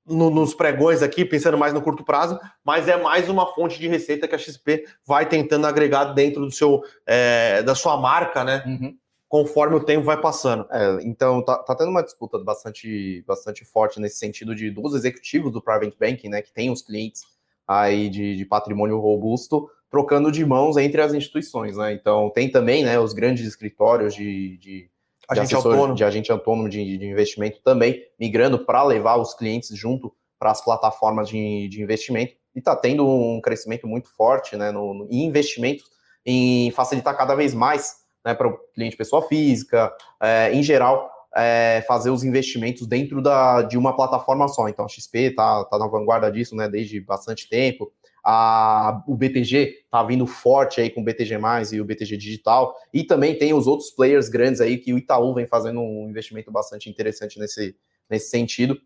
[0.06, 3.86] no, nos pregões aqui, pensando mais no curto prazo, mas é mais uma fonte de
[3.86, 8.64] receita que a XP vai tentando agregar dentro do seu, é, da sua marca, né?
[8.66, 8.96] Uhum
[9.28, 10.66] conforme o tempo vai passando.
[10.70, 15.52] É, então, tá, tá, tendo uma disputa bastante, bastante forte nesse sentido de dos executivos
[15.52, 17.22] do Private Banking, né, que tem os clientes
[17.66, 21.92] aí de, de patrimônio robusto, trocando de mãos entre as instituições, né?
[21.92, 24.90] Então, tem também, né, os grandes escritórios de, de,
[25.28, 25.94] agente, assessor, autônomo.
[25.94, 30.64] de agente autônomo de, de investimento também migrando para levar os clientes junto para as
[30.64, 35.24] plataformas de, de investimento e está tendo um crescimento muito forte, né, no, no, em
[35.24, 35.84] investimentos
[36.24, 41.82] em facilitar cada vez mais né, para o cliente pessoa física, é, em geral, é,
[41.88, 44.68] fazer os investimentos dentro da, de uma plataforma só.
[44.68, 47.90] Então, a XP está tá na vanguarda disso né, desde bastante tempo.
[48.22, 51.38] A, o BTG está vindo forte aí com o BTG+,
[51.72, 55.32] e o BTG Digital, e também tem os outros players grandes aí que o Itaú
[55.32, 57.74] vem fazendo um investimento bastante interessante nesse,
[58.10, 58.78] nesse sentido.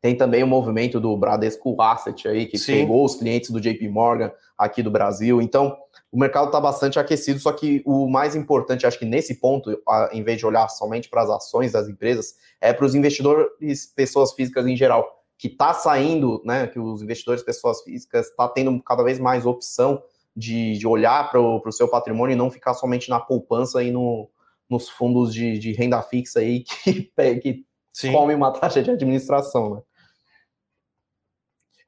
[0.00, 2.72] Tem também o movimento do Bradesco Asset aí, que Sim.
[2.72, 5.42] pegou os clientes do JP Morgan aqui do Brasil.
[5.42, 5.76] Então,
[6.12, 10.22] o mercado está bastante aquecido, só que o mais importante, acho que nesse ponto, em
[10.22, 14.66] vez de olhar somente para as ações das empresas, é para os investidores, pessoas físicas
[14.66, 19.18] em geral, que está saindo, né, que os investidores, pessoas físicas, está tendo cada vez
[19.18, 20.02] mais opção
[20.36, 24.28] de, de olhar para o seu patrimônio e não ficar somente na poupança e no,
[24.68, 27.64] nos fundos de, de renda fixa aí que, que
[28.12, 29.82] come uma taxa de administração, né?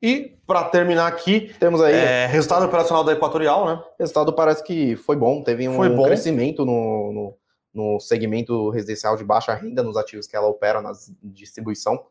[0.05, 3.83] E, para terminar aqui, temos aí é, resultado operacional da Equatorial, né?
[3.99, 6.05] Resultado parece que foi bom, teve um bom.
[6.05, 7.39] crescimento no, no,
[7.73, 12.05] no, segmento residencial de baixa renda, nos ativos que ela opera na distribuição.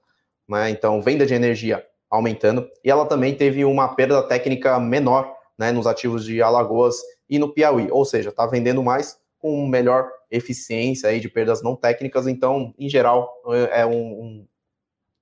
[0.49, 0.71] Né?
[0.71, 2.67] Então, venda de energia aumentando.
[2.83, 6.95] E ela também teve uma perda técnica menor né, nos ativos de Alagoas
[7.29, 7.89] e no Piauí.
[7.91, 12.25] Ou seja, está vendendo mais com melhor eficiência aí de perdas não técnicas.
[12.25, 13.31] Então, em geral,
[13.71, 14.47] é um, um,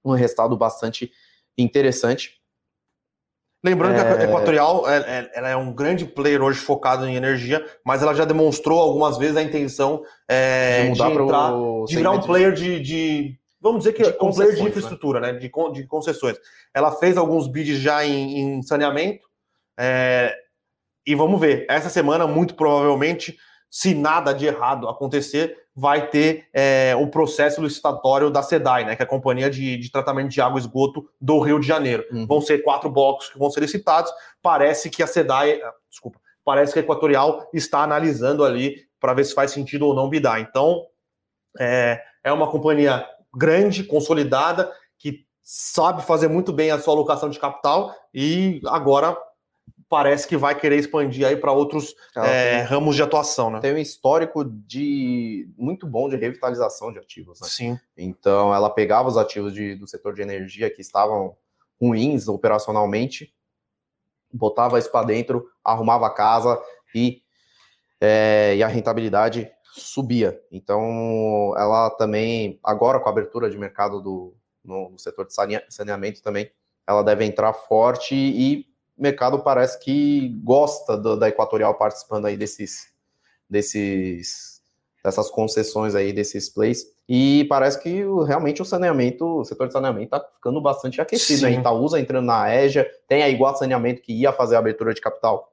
[0.06, 1.12] um resultado bastante
[1.58, 2.41] interessante.
[3.64, 4.04] Lembrando é...
[4.04, 8.02] que a Equatorial é, é, ela é um grande player hoje focado em energia, mas
[8.02, 11.52] ela já demonstrou algumas vezes a intenção é, de, mudar de, entrar,
[11.88, 14.70] de virar um player de, de vamos dizer que é um player de né?
[14.70, 15.34] infraestrutura, né?
[15.34, 15.40] né?
[15.40, 16.38] De, de concessões.
[16.74, 19.28] Ela fez alguns bids já em, em saneamento
[19.80, 20.36] é,
[21.06, 21.66] e vamos ver.
[21.70, 23.38] Essa semana, muito provavelmente,
[23.72, 29.02] se nada de errado acontecer, vai ter é, o processo licitatório da SEDAI, né, que
[29.02, 32.06] é a Companhia de, de Tratamento de Água e Esgoto do Rio de Janeiro.
[32.12, 32.28] Uhum.
[32.28, 34.12] Vão ser quatro blocos que vão ser licitados.
[34.42, 39.24] Parece que a SEDAI, ah, desculpa, parece que a Equatorial está analisando ali para ver
[39.24, 40.42] se faz sentido ou não bidar.
[40.42, 40.86] Então,
[41.58, 47.40] é, é uma companhia grande, consolidada, que sabe fazer muito bem a sua alocação de
[47.40, 49.18] capital e agora
[49.92, 53.60] parece que vai querer expandir aí para outros é, tem, ramos de atuação, né?
[53.60, 57.48] Tem um histórico de muito bom de revitalização de ativos, né?
[57.50, 57.80] Sim.
[57.98, 61.36] Então ela pegava os ativos de, do setor de energia que estavam
[61.80, 63.36] ruins operacionalmente,
[64.32, 66.58] botava isso para dentro, arrumava a casa
[66.96, 67.22] e,
[68.00, 70.42] é, e a rentabilidade subia.
[70.50, 75.34] Então ela também, agora com a abertura de mercado do, no, no setor de
[75.68, 76.50] saneamento também,
[76.88, 82.88] ela deve entrar forte e mercado parece que gosta do, da Equatorial participando aí desses,
[83.50, 84.62] desses,
[85.04, 86.86] dessas concessões aí, desses plays.
[87.08, 91.44] E parece que realmente o saneamento, o setor de saneamento está ficando bastante aquecido.
[91.44, 91.54] Né?
[91.54, 95.52] Itaúsa entrando na EJA, tem a Igual Saneamento que ia fazer a abertura de capital,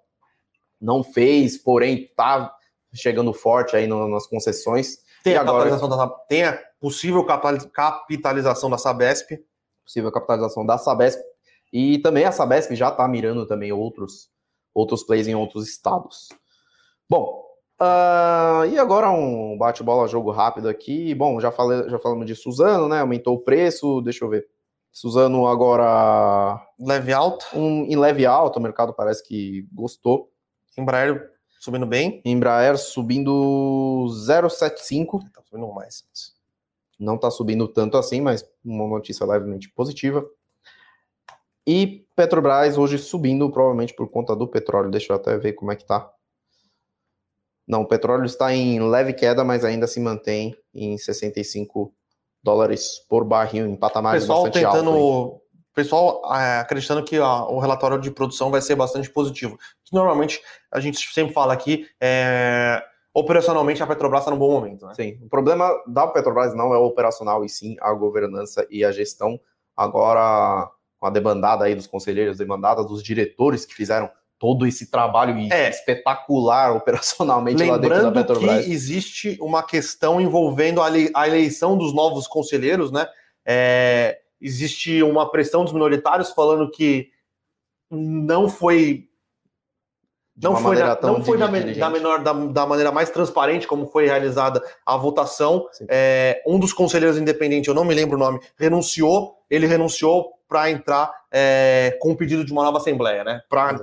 [0.81, 2.55] não fez, porém está
[2.95, 4.99] chegando forte aí no, nas concessões.
[5.25, 5.77] Tem a, agora...
[5.77, 9.43] da, tem a possível capitalização da Sabesp.
[9.85, 11.21] Possível capitalização da Sabesp
[11.73, 14.31] e também a Sabesp já está mirando também outros,
[14.75, 16.29] outros plays em outros estados.
[17.09, 17.43] Bom,
[17.81, 21.15] uh, e agora um bate-bola jogo rápido aqui.
[21.15, 23.01] Bom, já, falei, já falamos de Suzano, né?
[23.01, 24.47] Aumentou o preço, deixa eu ver.
[24.93, 26.61] Suzano agora.
[26.79, 27.47] Leve alto.
[27.55, 30.31] Um, em leve alto, o mercado parece que gostou.
[30.77, 32.21] Embraer subindo bem.
[32.25, 35.21] Embraer subindo 0,75.
[35.33, 36.05] Tá subindo mais.
[36.99, 40.29] Não está subindo tanto assim, mas uma notícia levemente positiva.
[41.69, 44.91] E Petrobras hoje subindo, provavelmente por conta do petróleo.
[44.91, 46.11] Deixa eu até ver como é que tá.
[47.67, 51.93] Não, o petróleo está em leve queda, mas ainda se mantém em 65
[52.43, 55.43] dólares por barril, em patamares pessoal bastante tentando, alto.
[55.75, 59.59] Pessoal é, acreditando que ó, o relatório de produção vai ser bastante positivo.
[59.93, 60.41] Normalmente,
[60.73, 64.87] a gente sempre fala aqui, é, operacionalmente a Petrobras está num bom momento.
[64.87, 64.95] Né?
[64.95, 68.91] Sim, o problema da Petrobras não é o operacional, e sim a governança e a
[68.91, 69.39] gestão.
[69.77, 75.37] Agora, com a demandada aí dos conselheiros, demandada dos diretores que fizeram todo esse trabalho
[75.53, 75.69] é.
[75.69, 78.65] espetacular operacionalmente Lembrando lá dentro da Petrobras.
[78.65, 83.07] que existe uma questão envolvendo a eleição dos novos conselheiros, né?
[83.45, 87.11] É, existe uma pressão dos minoritários falando que
[87.91, 89.09] não foi
[90.41, 94.07] não foi, na, não foi da, da, menor, da, da, maneira mais transparente como foi
[94.07, 95.67] realizada a votação.
[95.89, 99.38] É, um dos conselheiros independentes, eu não me lembro o nome, renunciou.
[99.51, 103.43] Ele renunciou para entrar é, com o pedido de uma nova assembleia, né?
[103.49, 103.77] Para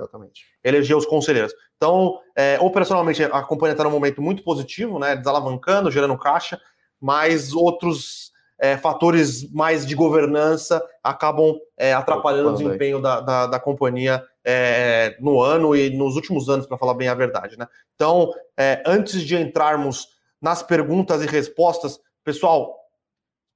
[0.64, 1.54] eleger os conselheiros.
[1.76, 5.14] Então, é, operacionalmente, a companhia está num momento muito positivo, né?
[5.14, 6.60] Desalavancando, gerando caixa,
[7.00, 13.60] mas outros é, fatores mais de governança acabam é, atrapalhando o desempenho da, da, da
[13.60, 17.58] companhia é, no ano e nos últimos anos, para falar bem a verdade.
[17.58, 17.66] Né?
[17.94, 20.08] Então, é, antes de entrarmos
[20.40, 22.74] nas perguntas e respostas, pessoal,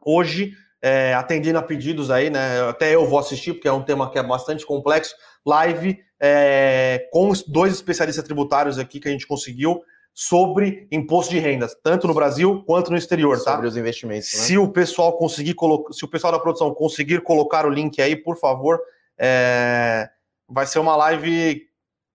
[0.04, 2.68] hoje, é, atendendo a pedidos aí, né?
[2.68, 5.14] Até eu vou assistir, porque é um tema que é bastante complexo.
[5.44, 11.74] Live é, com dois especialistas tributários aqui que a gente conseguiu sobre imposto de rendas,
[11.82, 13.52] tanto no Brasil quanto no exterior, sobre tá?
[13.52, 14.32] Sobre os investimentos.
[14.32, 14.40] Né?
[14.40, 18.16] Se o pessoal conseguir colocar, se o pessoal da produção conseguir colocar o link aí,
[18.16, 18.80] por favor,
[19.18, 20.08] é...
[20.48, 21.62] vai ser uma live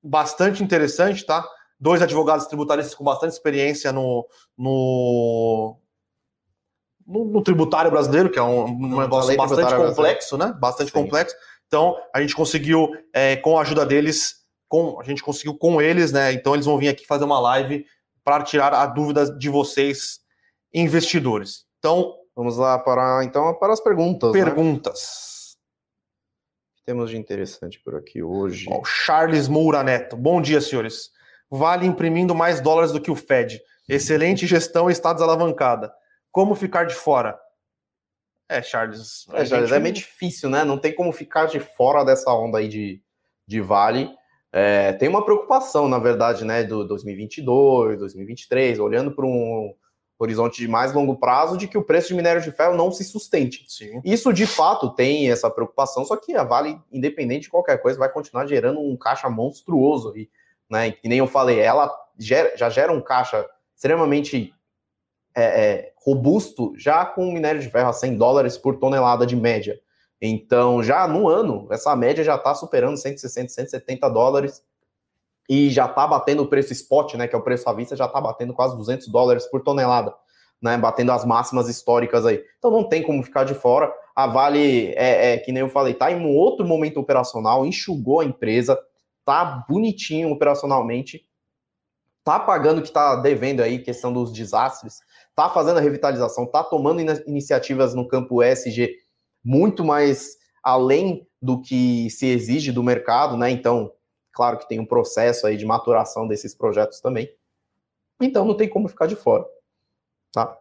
[0.03, 1.47] bastante interessante, tá?
[1.79, 5.77] Dois advogados tributários com bastante experiência no, no,
[7.05, 10.55] no, no tributário brasileiro, que é um, um negócio bastante complexo, né?
[10.59, 11.03] Bastante Sim.
[11.03, 11.35] complexo.
[11.67, 16.11] Então, a gente conseguiu, é, com a ajuda deles, com, a gente conseguiu com eles,
[16.11, 16.31] né?
[16.33, 17.85] Então eles vão vir aqui fazer uma live
[18.23, 20.19] para tirar a dúvida de vocês,
[20.73, 21.65] investidores.
[21.79, 24.33] Então, vamos lá para então para as perguntas.
[24.33, 24.43] Né?
[24.43, 24.99] Perguntas.
[24.99, 26.85] Né?
[26.85, 28.67] Temos de interessante por aqui hoje.
[28.69, 30.15] Ó, Charles Moura Neto.
[30.15, 31.09] Bom dia, senhores.
[31.49, 33.61] Vale imprimindo mais dólares do que o Fed.
[33.87, 35.91] Excelente gestão e está desalavancada.
[36.35, 37.39] Como ficar de fora?
[38.49, 39.25] É, Charles.
[39.31, 39.77] É, Charles, gente...
[39.77, 40.65] é meio difícil, né?
[40.65, 43.01] Não tem como ficar de fora dessa onda aí de,
[43.47, 44.09] de Vale.
[44.51, 49.73] É, tem uma preocupação, na verdade, né, do 2022, 2023, olhando para um
[50.19, 53.05] horizonte de mais longo prazo, de que o preço de minério de ferro não se
[53.05, 53.63] sustente.
[53.69, 54.01] Sim.
[54.03, 58.11] Isso, de fato, tem essa preocupação, só que a Vale, independente de qualquer coisa, vai
[58.11, 60.29] continuar gerando um caixa monstruoso aí,
[60.69, 64.53] né, que nem eu falei, ela gera, já gera um caixa extremamente
[65.35, 69.79] é, é, robusto, já com minério de ferro a 100 dólares por tonelada de média.
[70.21, 74.63] Então, já no ano, essa média já está superando 160, 170 dólares
[75.49, 78.05] e já está batendo o preço spot, né, que é o preço à vista, já
[78.05, 80.13] está batendo quase 200 dólares por tonelada,
[80.61, 82.41] né, batendo as máximas históricas aí.
[82.57, 83.93] Então, não tem como ficar de fora.
[84.15, 88.21] A Vale, é, é que nem eu falei, está em um outro momento operacional, enxugou
[88.21, 88.79] a empresa,
[89.25, 91.25] tá bonitinho operacionalmente,
[92.23, 94.99] tá pagando o que está devendo aí, questão dos desastres,
[95.35, 98.95] tá fazendo a revitalização, tá tomando in iniciativas no campo ESG
[99.43, 103.51] muito mais além do que se exige do mercado, né?
[103.51, 103.93] Então,
[104.33, 107.29] claro que tem um processo aí de maturação desses projetos também.
[108.19, 109.45] Então, não tem como ficar de fora,
[110.31, 110.57] tá?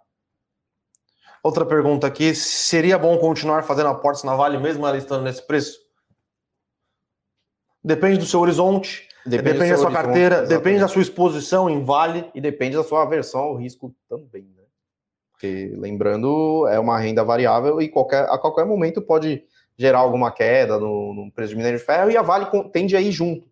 [1.43, 5.79] Outra pergunta aqui: seria bom continuar fazendo aportes na Vale mesmo ela estando nesse preço?
[7.83, 10.59] Depende do seu horizonte, depende, depende da sua carteira, exatamente.
[10.59, 12.31] depende da sua exposição em Vale.
[12.35, 14.64] E depende da sua aversão ao risco também, né?
[15.35, 19.43] Porque, lembrando, é uma renda variável e qualquer, a qualquer momento pode
[19.77, 23.01] gerar alguma queda no, no preço de minério de ferro e a Vale tende a
[23.01, 23.45] ir junto,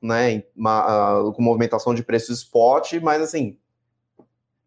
[0.00, 0.42] né?
[0.56, 3.58] Uma, uh, com movimentação de preços spot, mas assim,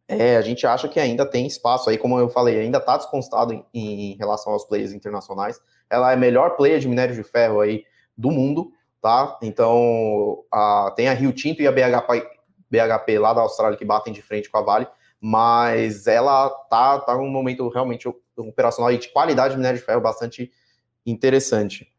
[0.07, 3.53] é, a gente acha que ainda tem espaço aí, como eu falei, ainda está desconstado
[3.53, 5.59] em, em, relação aos players internacionais.
[5.89, 7.83] Ela é a melhor player de minério de ferro aí
[8.15, 9.39] do mundo, tá?
[9.41, 12.23] Então, a, tem a Rio Tinto e a BHP,
[12.69, 14.87] BHP lá da Austrália que batem de frente com a Vale
[15.19, 20.01] mas ela tá, tá um momento realmente operacional e de qualidade de minério de ferro
[20.01, 20.51] bastante
[21.05, 21.91] interessante.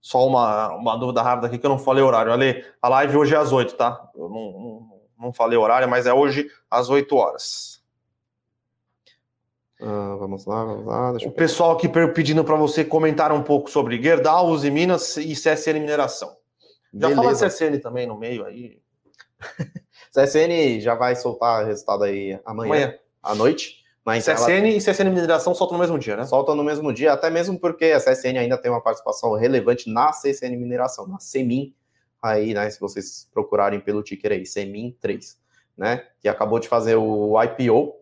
[0.00, 2.32] Só uma, uma dúvida rápida aqui que eu não falei horário.
[2.32, 4.10] Ali, a live hoje é às 8, tá?
[4.16, 7.82] Eu não, não, não falei horário, mas é hoje às 8 horas.
[9.80, 11.12] Ah, vamos lá, vamos lá.
[11.24, 15.80] o pessoal aqui pedindo para você comentar um pouco sobre Gerdau, Uzi Minas e CSN
[15.80, 16.36] Mineração.
[16.94, 17.22] Já Beleza.
[17.22, 18.80] fala CSN também no meio aí.
[20.12, 22.98] CSN já vai soltar resultado aí amanhã, amanhã.
[23.22, 23.82] à noite.
[24.04, 24.68] Mas CSN ela...
[24.68, 26.26] e CSN Mineração soltam no mesmo dia, né?
[26.26, 30.10] Soltam no mesmo dia, até mesmo porque a CSN ainda tem uma participação relevante na
[30.10, 31.72] CSN Mineração, na CEMIN,
[32.20, 35.40] aí, né, se vocês procurarem pelo ticker aí, CEMIN 3.
[35.76, 37.94] né, que acabou de fazer o IPO,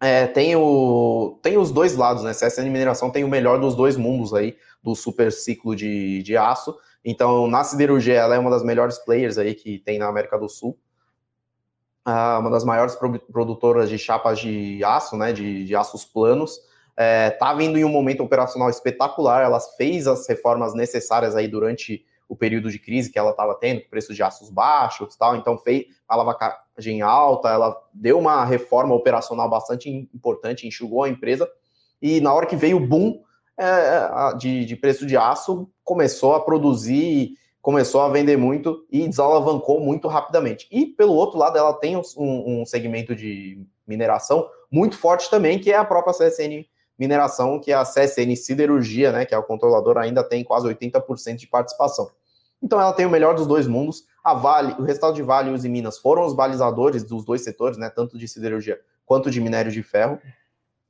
[0.00, 2.32] é, tem, o, tem os dois lados, né?
[2.32, 6.76] CSN Mineração tem o melhor dos dois mundos aí, do super ciclo de, de aço.
[7.02, 10.48] Então, na siderurgia, ela é uma das melhores players aí que tem na América do
[10.48, 10.78] Sul.
[12.04, 12.96] Ah, uma das maiores
[13.32, 15.32] produtoras de chapas de aço, né?
[15.32, 16.60] De, de aços planos.
[16.96, 19.42] É, tá vindo em um momento operacional espetacular.
[19.42, 23.82] Ela fez as reformas necessárias aí durante o período de crise que ela estava tendo,
[23.88, 29.88] preços de aços baixos tal, então fez alavancagem alta, ela deu uma reforma operacional bastante
[30.14, 31.48] importante, enxugou a empresa,
[32.00, 33.22] e na hora que veio o boom
[33.58, 37.34] é, de, de preço de aço, começou a produzir,
[37.64, 40.68] começou a vender muito e desalavancou muito rapidamente.
[40.70, 45.72] E pelo outro lado, ela tem um, um segmento de mineração muito forte também, que
[45.72, 46.66] é a própria CSN
[46.98, 51.36] mineração, que é a CSN Siderurgia, né, que é o controlador, ainda tem quase 80%
[51.36, 52.10] de participação.
[52.62, 54.04] Então ela tem o melhor dos dois mundos.
[54.22, 57.78] A Vale, o resultado de Vale e os Minas foram os balizadores dos dois setores,
[57.78, 60.18] né, tanto de siderurgia quanto de minério de ferro.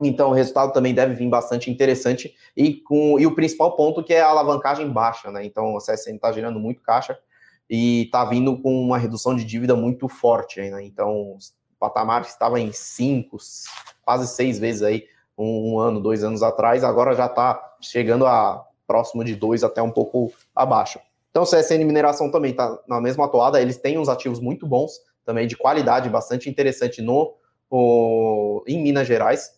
[0.08, 4.14] Então o resultado também deve vir bastante interessante e com e o principal ponto que
[4.14, 5.44] é a alavancagem baixa, né?
[5.44, 7.18] Então a CSN está gerando muito caixa
[7.68, 10.84] e está vindo com uma redução de dívida muito forte, né?
[10.84, 11.38] Então o
[11.78, 13.36] patamar estava em cinco,
[14.02, 15.04] quase seis vezes aí
[15.36, 19.82] um, um ano, dois anos atrás, agora já está chegando a próximo de dois, até
[19.82, 21.00] um pouco abaixo.
[21.30, 25.00] Então, o CSN Mineração também está na mesma toada, eles têm uns ativos muito bons,
[25.24, 27.34] também de qualidade bastante interessante no,
[27.70, 29.50] o, em Minas Gerais.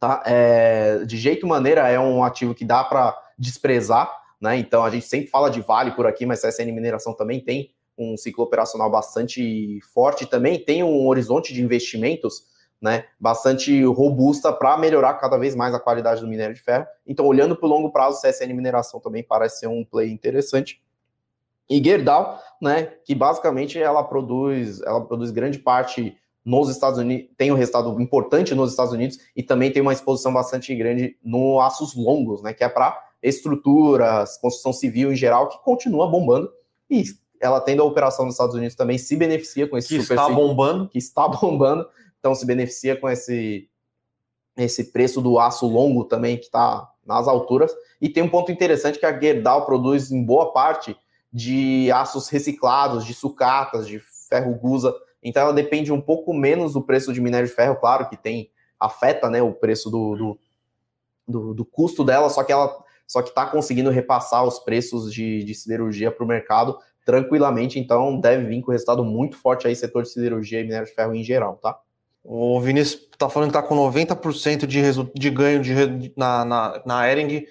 [0.00, 0.22] Tá?
[0.24, 4.56] É, de jeito maneira, é um ativo que dá para desprezar, né?
[4.56, 8.16] Então, a gente sempre fala de Vale por aqui, mas CSN Mineração também tem um
[8.16, 12.48] ciclo operacional bastante forte, também tem um horizonte de investimentos
[12.80, 16.86] né, bastante robusta para melhorar cada vez mais a qualidade do minério de ferro.
[17.06, 20.82] Então, olhando para o longo prazo, CSN Mineração também parece ser um play interessante.
[21.68, 27.52] E Gerdau, né, que basicamente ela produz, ela produz grande parte nos Estados Unidos, tem
[27.52, 31.94] um resultado importante nos Estados Unidos e também tem uma exposição bastante grande no aços
[31.94, 36.50] longos, né, que é para estruturas, construção civil em geral, que continua bombando.
[36.88, 37.04] E
[37.40, 40.26] ela tendo a operação nos Estados Unidos também se beneficia com esse que super está
[40.26, 41.86] ciclo, bombando, que está bombando
[42.20, 43.68] então se beneficia com esse,
[44.56, 47.74] esse preço do aço longo também, que está nas alturas.
[48.00, 50.96] E tem um ponto interessante que a Gerdau produz em boa parte
[51.32, 54.94] de aços reciclados, de sucatas, de ferro gusa.
[55.22, 58.50] Então ela depende um pouco menos do preço de minério de ferro, claro que tem
[58.78, 60.38] afeta né, o preço do, do,
[61.28, 65.42] do, do custo dela, só que ela só que está conseguindo repassar os preços de,
[65.42, 70.04] de siderurgia para o mercado tranquilamente, então deve vir com resultado muito forte aí setor
[70.04, 71.76] de siderurgia e minério de ferro em geral, tá?
[72.22, 74.80] O Vinícius está falando que está com 90% de,
[75.14, 77.46] de ganho de, na, na, na Ering.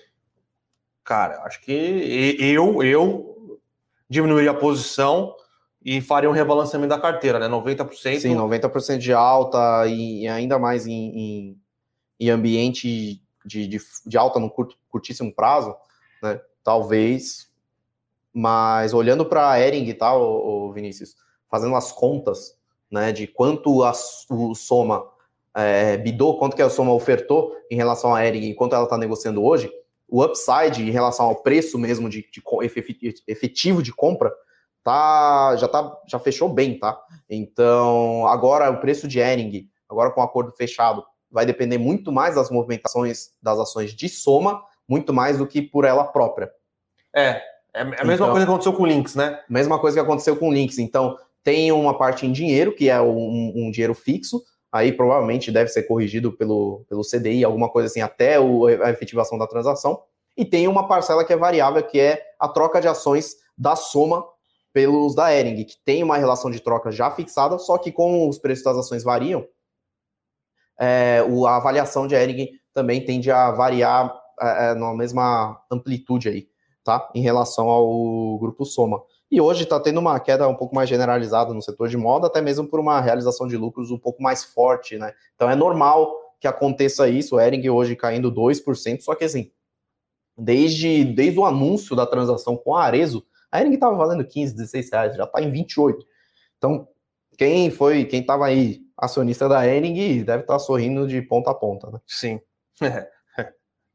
[1.04, 3.60] Cara, acho que eu, eu
[4.08, 5.36] diminuiria a posição
[5.84, 7.48] e faria um rebalanceamento da carteira, né?
[7.48, 8.20] 90%.
[8.20, 11.62] Sim, 90% de alta e ainda mais em, em,
[12.20, 15.76] em ambiente de, de, de, alta no curto, curtíssimo prazo,
[16.22, 16.40] né?
[16.64, 17.50] Talvez.
[18.34, 21.16] Mas olhando para a Ering e tal, Vinícius,
[21.50, 22.56] fazendo as contas,
[22.92, 23.92] né, de quanto a,
[24.30, 25.04] o Soma
[25.56, 29.44] é, bidou, quanto que a Soma ofertou em relação à Ering, enquanto ela está negociando
[29.44, 29.72] hoje,
[30.08, 34.32] o upside em relação ao preço mesmo de, de efetivo de compra
[34.84, 37.00] tá, já, tá, já fechou bem, tá?
[37.30, 42.36] Então, agora o preço de Ering, agora com o acordo fechado, vai depender muito mais
[42.36, 46.52] das movimentações das ações de Soma, muito mais do que por ela própria.
[47.16, 47.42] É,
[47.74, 49.40] é a mesma então, coisa que aconteceu com o Lynx, né?
[49.48, 50.80] Mesma coisa que aconteceu com o Lynx.
[50.80, 55.70] Então, tem uma parte em dinheiro, que é um, um dinheiro fixo, aí provavelmente deve
[55.70, 60.02] ser corrigido pelo, pelo CDI, alguma coisa assim, até o, a efetivação da transação.
[60.36, 64.24] E tem uma parcela que é variável, que é a troca de ações da soma
[64.80, 68.38] pelos da Ering, que tem uma relação de troca já fixada, só que como os
[68.38, 69.46] preços das ações variam,
[70.80, 76.48] é, a avaliação de Ering também tende a variar é, é, na mesma amplitude aí,
[76.82, 77.12] tá?
[77.14, 79.02] Em relação ao grupo Soma.
[79.30, 82.40] E hoje está tendo uma queda um pouco mais generalizada no setor de moda, até
[82.40, 85.14] mesmo por uma realização de lucros um pouco mais forte, né?
[85.36, 86.10] Então é normal
[86.40, 89.52] que aconteça isso, o Ering hoje caindo 2%, só que assim,
[90.38, 94.91] desde, desde o anúncio da transação com a Arezo, a Ering estava valendo 15, 16
[94.91, 96.06] reais, já está em 28.
[96.58, 96.88] Então,
[97.38, 101.56] quem foi, quem estava aí acionista da Ering deve estar tá sorrindo de ponta a
[101.56, 102.00] ponta, né?
[102.08, 102.39] Sim.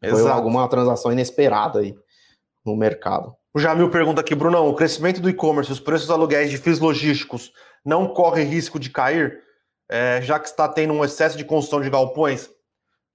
[0.02, 0.10] É.
[0.10, 1.96] Foi alguma transação inesperada aí
[2.62, 3.34] no mercado.
[3.54, 7.50] O Jamil pergunta aqui, Brunão, o crescimento do e-commerce, os preços aluguéis de FIIs logísticos
[7.84, 9.40] não corre risco de cair,
[9.88, 12.50] é, já que está tendo um excesso de construção de galpões?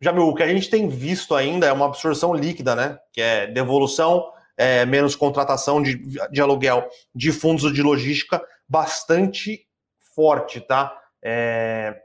[0.02, 2.98] Jamil, o que a gente tem visto ainda é uma absorção líquida, né?
[3.12, 5.96] Que é devolução, é, menos contratação de,
[6.30, 9.66] de aluguel de fundos de logística bastante
[10.14, 10.94] forte, tá?
[11.24, 11.98] É...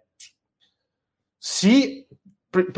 [1.40, 2.06] Se.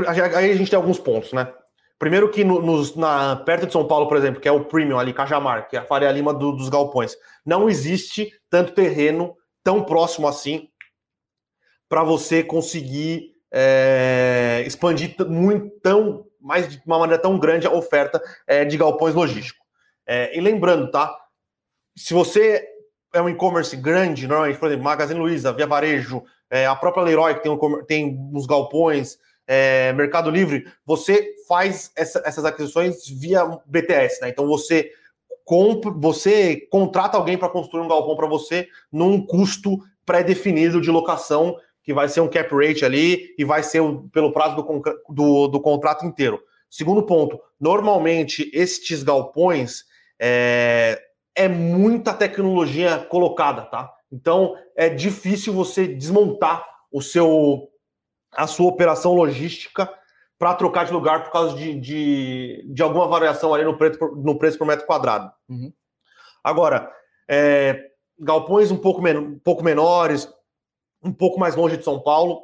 [0.08, 1.52] Aí a gente tem alguns pontos, né?
[1.98, 5.12] Primeiro que no, na, perto de São Paulo, por exemplo, que é o Premium ali,
[5.12, 7.14] Cajamar, que é a Faria Lima do, dos galpões,
[7.44, 10.68] não existe tanto terreno tão próximo assim
[11.88, 18.22] para você conseguir é, expandir muito, tão, mais de uma maneira tão grande a oferta
[18.46, 19.65] é, de galpões logísticos.
[20.06, 21.14] É, e lembrando, tá?
[21.96, 22.64] Se você
[23.12, 27.34] é um e-commerce grande, normalmente, por exemplo, Magazine Luiza, Via Varejo, é, a própria Leroy,
[27.34, 33.44] que tem, um, tem uns galpões, é, Mercado Livre, você faz essa, essas aquisições via
[33.66, 34.28] BTS, né?
[34.28, 34.90] Então você
[35.44, 41.56] compra, você contrata alguém para construir um galpão para você num custo pré-definido de locação,
[41.82, 45.48] que vai ser um cap rate ali e vai ser o, pelo prazo do, do,
[45.48, 46.40] do, contrato inteiro.
[46.68, 49.84] Segundo ponto, normalmente estes galpões
[50.20, 51.00] é,
[51.34, 53.92] é muita tecnologia colocada, tá?
[54.10, 57.68] Então é difícil você desmontar o seu
[58.32, 59.90] a sua operação logística
[60.38, 64.38] para trocar de lugar por causa de, de, de, alguma variação ali no preço, no
[64.38, 65.32] preço por metro quadrado.
[65.48, 65.72] Uhum.
[66.44, 66.92] Agora,
[67.28, 67.82] é,
[68.18, 70.28] galpões um pouco, men um pouco menores,
[71.02, 72.42] um pouco mais longe de São Paulo,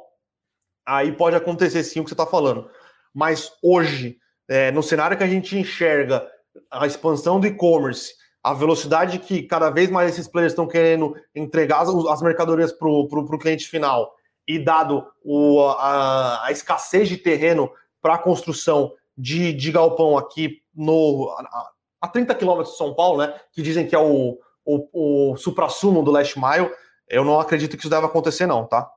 [0.85, 2.69] aí pode acontecer sim o que você está falando.
[3.13, 4.17] Mas hoje,
[4.49, 6.27] é, no cenário que a gente enxerga
[6.71, 11.81] a expansão do e-commerce, a velocidade que cada vez mais esses players estão querendo entregar
[11.81, 14.13] as, as mercadorias para o cliente final
[14.47, 20.61] e dado o, a, a, escassez de terreno para a construção de, de galpão aqui
[20.75, 25.31] no, a, a 30 quilômetros de São Paulo, né, que dizem que é o, o,
[25.31, 26.69] o supra-sumo do Last Mile,
[27.07, 28.91] eu não acredito que isso deve acontecer não, tá?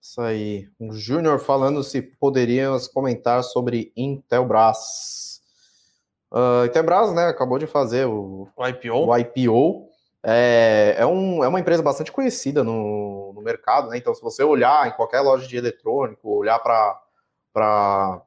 [0.00, 0.68] Isso aí.
[0.78, 5.35] O Júnior falando se poderíamos comentar sobre Intelbras.
[6.32, 9.06] Uh, Intelbras, né, acabou de fazer o, o IPO.
[9.06, 9.86] O IPO.
[10.28, 13.96] É, é, um, é uma empresa bastante conhecida no, no mercado, né?
[13.96, 18.22] Então, se você olhar em qualquer loja de eletrônico, olhar para.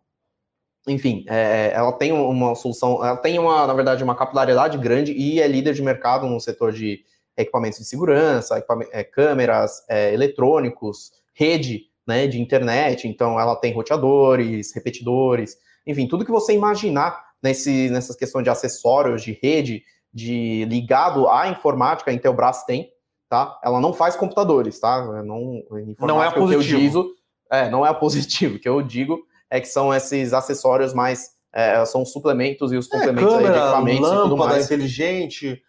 [0.88, 5.42] Enfim, é, ela tem uma solução, ela tem uma, na verdade, uma capilaridade grande e
[5.42, 7.04] é líder de mercado no setor de
[7.38, 13.74] equipamentos de segurança, equipamentos, é, câmeras, é, eletrônicos, rede né, de internet, então ela tem
[13.74, 19.84] roteadores, repetidores, enfim, tudo que você imaginar nesse, nessas questões de acessórios, de rede,
[20.14, 22.92] de ligado à informática, a Intelbras tem,
[23.30, 23.60] tá?
[23.64, 25.24] Ela não faz computadores, tá?
[25.24, 25.64] Não,
[26.00, 27.14] não é positivo.
[27.52, 28.56] é, não é positivo.
[28.56, 29.20] O que eu digo
[29.50, 33.54] é que são esses acessórios mais é, são suplementos e os é, complementos é, câmera,
[33.54, 34.66] de equipamentos lâmpada, e tudo mais.
[34.66, 35.62] inteligente,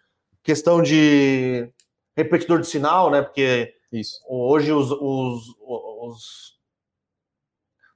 [0.43, 1.69] questão de
[2.15, 3.21] repetidor de sinal, né?
[3.21, 4.19] Porque Isso.
[4.27, 6.60] hoje os, os, os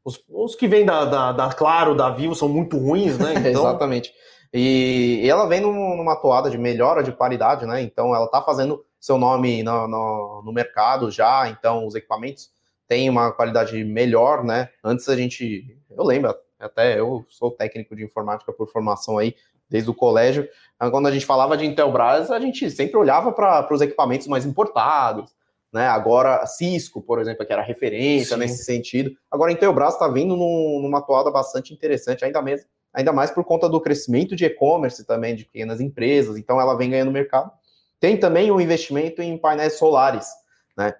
[0.05, 3.33] os, os, que vêm da, da, da, Claro, da Vivo, são muito ruins, né?
[3.49, 3.63] Então...
[3.63, 4.13] Exatamente.
[4.53, 7.81] E, e ela vem num, numa toada de melhora de qualidade, né?
[7.81, 12.49] Então ela está fazendo seu nome no, no, no, mercado já, então os equipamentos
[12.87, 14.69] têm uma qualidade melhor, né?
[14.81, 19.35] Antes a gente, eu lembro, até eu sou técnico de informática por formação aí,
[19.69, 20.47] desde o colégio,
[20.91, 25.35] quando a gente falava de Intelbras, a gente sempre olhava para os equipamentos mais importados,
[25.75, 25.87] né?
[25.89, 28.39] Agora, Cisco, por exemplo, que era referência Sim.
[28.39, 29.11] nesse sentido.
[29.29, 33.43] Agora, a Intelbras está vindo num, numa toada bastante interessante, ainda mesmo ainda mais por
[33.43, 37.51] conta do crescimento de e-commerce também, de pequenas empresas, então ela vem ganhando mercado.
[37.99, 40.29] Tem também o um investimento em painéis solares,
[40.77, 40.95] né?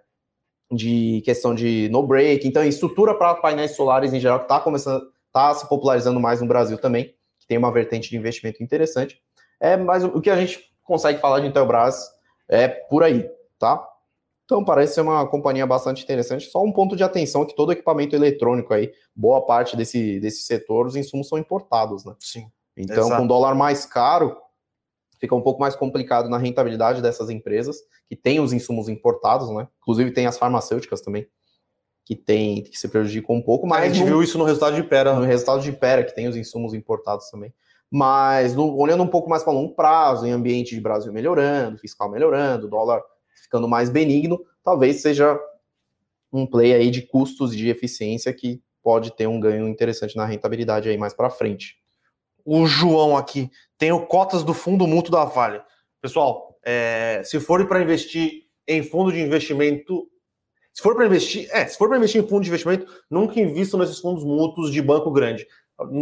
[0.70, 5.10] De questão de no break, então estrutura para painéis solares em geral que está começando,
[5.28, 9.22] está se popularizando mais no Brasil também, que tem uma vertente de investimento interessante.
[9.58, 12.10] É, mas o que a gente consegue falar de Intelbras
[12.50, 13.26] é por aí,
[13.58, 13.95] tá?
[14.46, 16.50] Então parece ser uma companhia bastante interessante.
[16.50, 20.86] Só um ponto de atenção que todo equipamento eletrônico aí, boa parte desse, desse setor,
[20.86, 22.16] os insumos são importados, né?
[22.20, 22.48] Sim.
[22.78, 23.22] Então, Exato.
[23.22, 24.38] com dólar mais caro,
[25.20, 27.78] fica um pouco mais complicado na rentabilidade dessas empresas
[28.08, 29.68] que têm os insumos importados, né?
[29.82, 31.28] Inclusive tem as farmacêuticas também
[32.06, 34.76] que tem que se prejudicam um pouco, mas a gente no, viu isso no resultado
[34.76, 37.52] de Pera, no resultado de Pera que tem os insumos importados também.
[37.90, 42.10] Mas no, olhando um pouco mais para longo prazo, em ambiente de Brasil melhorando, fiscal
[42.12, 43.02] melhorando, dólar
[43.46, 45.40] ficando mais benigno, talvez seja
[46.32, 50.90] um play aí de custos de eficiência que pode ter um ganho interessante na rentabilidade
[50.90, 51.78] aí mais para frente.
[52.44, 55.62] O João aqui tem o cotas do fundo mútuo da Vale.
[56.02, 60.08] Pessoal, é, se for para investir em fundo de investimento,
[60.74, 63.80] se for para investir, é, se for para investir em fundo de investimento, nunca invistam
[63.80, 65.48] nesses fundos mútuos de banco grande.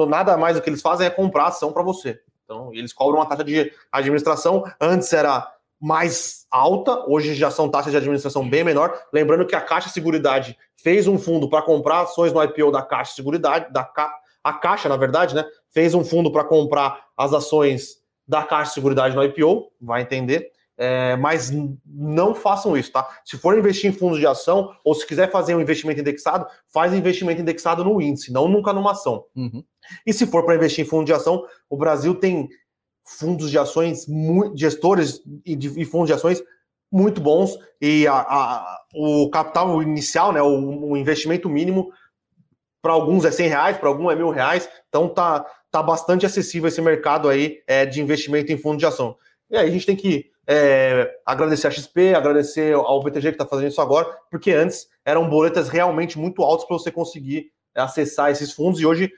[0.07, 2.19] Nada mais o que eles fazem é comprar ação para você.
[2.43, 4.63] Então, eles cobram uma taxa de administração.
[4.79, 5.49] Antes era
[5.83, 8.97] mais alta, hoje já são taxas de administração bem menor.
[9.11, 13.13] Lembrando que a Caixa Seguridade fez um fundo para comprar ações no IPO da Caixa
[13.13, 14.09] Seguridade, da Ca...
[14.41, 15.43] a Caixa, na verdade, né?
[15.71, 20.53] Fez um fundo para comprar as ações da Caixa Seguridade no IPO, vai entender.
[20.77, 21.51] é, mas
[21.85, 23.07] não façam isso, tá?
[23.23, 26.93] Se for investir em fundos de ação, ou se quiser fazer um investimento indexado, faz
[26.93, 29.25] investimento indexado no índice, não nunca numa ação.
[29.35, 29.63] Uhum.
[30.05, 32.49] E se for para investir em fundo de ação, o Brasil tem
[33.05, 34.05] fundos de ações,
[34.55, 36.41] gestores e, de, e fundos de ações
[36.91, 41.91] muito bons, e a, a, o capital inicial, né, o, o investimento mínimo,
[42.83, 46.67] para alguns é 100 reais, para alguns é mil reais, então tá, tá bastante acessível
[46.67, 49.17] esse mercado aí é, de investimento em fundo de ação.
[49.49, 53.45] E aí a gente tem que é, agradecer a XP, agradecer ao BTG que está
[53.45, 58.51] fazendo isso agora, porque antes eram boletas realmente muito altas para você conseguir acessar esses
[58.51, 59.11] fundos e hoje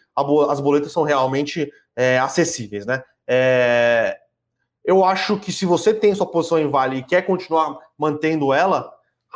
[0.47, 3.03] as boletas são realmente é, acessíveis, né?
[3.27, 4.17] É,
[4.83, 8.93] eu acho que se você tem sua posição em Vale e quer continuar mantendo ela,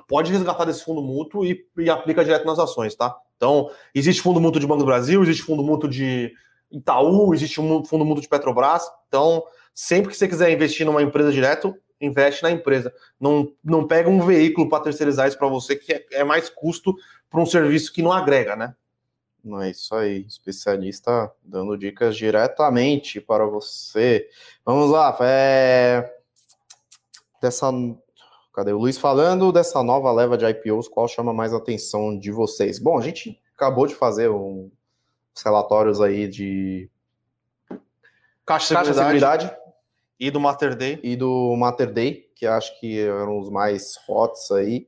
[0.07, 3.15] pode resgatar desse fundo mútuo e, e aplica direto nas ações, tá?
[3.35, 6.31] Então, existe fundo mútuo de Banco do Brasil, existe fundo mútuo de
[6.71, 8.83] Itaú, existe um fundo mútuo de Petrobras.
[9.07, 12.93] Então, sempre que você quiser investir numa empresa direto, investe na empresa.
[13.19, 16.93] Não, não pega um veículo para terceirizar isso para você, que é, é mais custo
[17.29, 18.75] para um serviço que não agrega, né?
[19.43, 24.27] Não é isso aí, especialista dando dicas diretamente para você.
[24.65, 26.13] Vamos lá, é...
[27.41, 27.71] dessa
[28.53, 32.77] cadê o Luiz falando dessa nova leva de IPOs, qual chama mais atenção de vocês?
[32.77, 34.69] Bom, a gente acabou de fazer um,
[35.35, 36.89] uns relatórios aí de
[38.45, 39.69] Caixa, Caixa Seguridade, Seguridade
[40.19, 44.51] e do Mater Day e do Mater Day, que acho que eram os mais hots
[44.51, 44.87] aí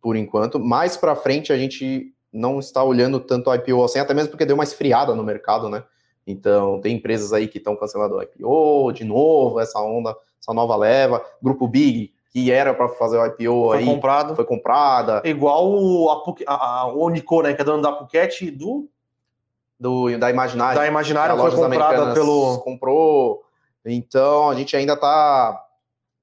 [0.00, 0.58] por enquanto.
[0.58, 4.44] Mais para frente a gente não está olhando tanto o IPO assim, até mesmo porque
[4.44, 5.84] deu uma esfriada no mercado, né?
[6.26, 10.74] Então, tem empresas aí que estão cancelando o IPO de novo, essa onda, essa nova
[10.74, 11.24] leva.
[11.40, 14.34] Grupo Big, que era para fazer o IPO foi aí, comprado.
[14.34, 15.22] foi comprada.
[15.24, 16.10] Igual o,
[16.46, 18.88] a, a, o Unico, né, que é dono da Phuket do...
[19.78, 20.80] do da Imaginária.
[20.80, 22.58] Da Imaginária foi comprada pelo...
[22.58, 23.44] Comprou.
[23.84, 25.62] Então, a gente ainda está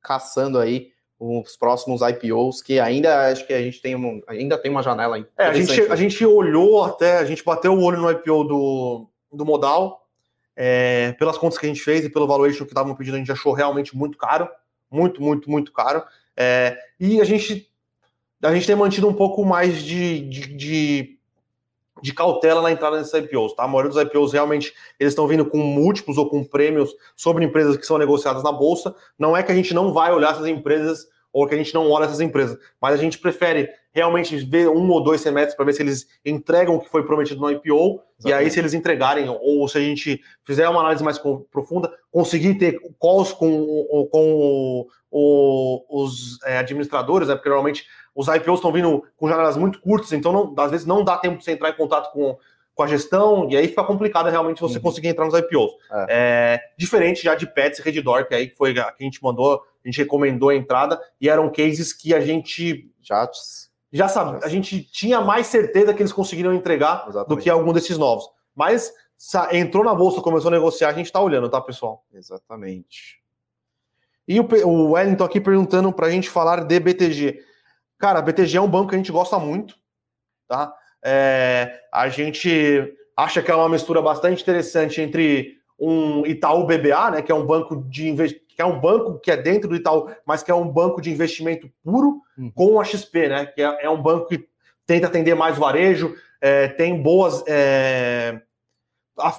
[0.01, 0.90] caçando aí
[1.23, 5.19] os próximos IPOs, que ainda acho que a gente tem, um, ainda tem uma janela
[5.37, 9.07] é, a gente, a gente olhou até, a gente bateu o olho no IPO do,
[9.31, 10.07] do Modal,
[10.55, 13.31] é, pelas contas que a gente fez e pelo valuation que estavam pedindo, a gente
[13.31, 14.49] achou realmente muito caro,
[14.89, 16.03] muito, muito, muito caro.
[16.35, 17.71] É, e a gente,
[18.41, 21.19] a gente tem mantido um pouco mais de, de, de,
[22.01, 23.63] de cautela na entrada nesses IPOs, tá?
[23.63, 27.77] A maioria dos IPOs realmente eles estão vindo com múltiplos ou com prêmios sobre empresas
[27.77, 28.95] que são negociadas na bolsa.
[29.17, 31.89] Não é que a gente não vai olhar essas empresas ou que a gente não
[31.89, 35.73] olha essas empresas, mas a gente prefere realmente ver um ou dois semestres para ver
[35.73, 38.25] se eles entregam o que foi prometido no IPO, Exatamente.
[38.25, 41.19] e aí se eles entregarem, ou se a gente fizer uma análise mais
[41.51, 47.85] profunda, conseguir ter calls com, com o, os é, administradores, né, porque normalmente
[48.15, 51.37] os IPOs estão vindo com janelas muito curtas, então não, às vezes não dá tempo
[51.37, 52.37] de você entrar em contato com,
[52.73, 54.83] com a gestão, e aí fica complicado realmente você uhum.
[54.83, 55.71] conseguir entrar nos IPOs.
[55.91, 56.05] É.
[56.09, 59.63] É, diferente já de Pets e Redditor, que aí foi a que a gente mandou
[59.83, 63.27] a gente recomendou a entrada e eram cases que a gente já
[63.91, 67.27] já sabe, a gente tinha mais certeza que eles conseguiriam entregar Exatamente.
[67.27, 68.29] do que algum desses novos.
[68.55, 68.93] Mas
[69.51, 72.05] entrou na bolsa, começou a negociar, a gente está olhando, tá, pessoal?
[72.13, 73.21] Exatamente.
[74.25, 77.43] E o, o Wellington aqui perguntando para a gente falar de BTG.
[78.01, 79.75] Cara, a BTG é um banco que a gente gosta muito,
[80.47, 80.73] tá?
[81.05, 87.21] É, a gente acha que é uma mistura bastante interessante entre um Itaú BBA, né,
[87.21, 90.09] que é um banco de investimento que é um banco que é dentro do Itaú,
[90.25, 92.51] mas que é um banco de investimento puro, uhum.
[92.53, 93.45] com a XP, né?
[93.45, 94.45] Que é, é, um banco que
[94.85, 97.43] tenta atender mais varejo, é, tem boas.
[97.47, 98.41] É,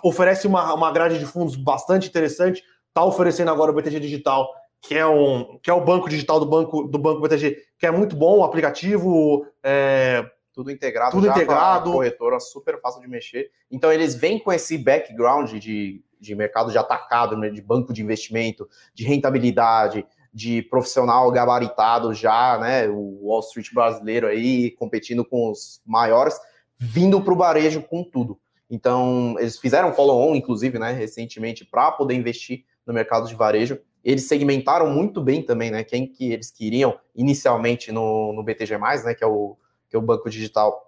[0.03, 4.49] oferece uma, uma grade de fundos bastante interessante, está oferecendo agora o BTG Digital,
[4.83, 7.91] que é, um, que é o banco digital do banco do banco BTG, que é
[7.91, 9.47] muito bom, o aplicativo.
[9.62, 13.51] É, tudo integrado, tudo integrado, corretora super fácil de mexer.
[13.70, 18.01] Então eles vêm com esse background de de mercado de atacado, né, de banco de
[18.01, 22.89] investimento, de rentabilidade, de profissional gabaritado já, né?
[22.89, 26.39] O Wall Street brasileiro aí competindo com os maiores,
[26.78, 28.39] vindo para o varejo com tudo.
[28.70, 33.78] Então, eles fizeram follow-on, inclusive, né, recentemente, para poder investir no mercado de varejo.
[34.05, 35.85] Eles segmentaram muito bem também, né?
[35.85, 39.15] Quem que eles queriam inicialmente no, no BTG, né?
[39.15, 39.57] Que é o,
[39.89, 40.83] que é o banco digital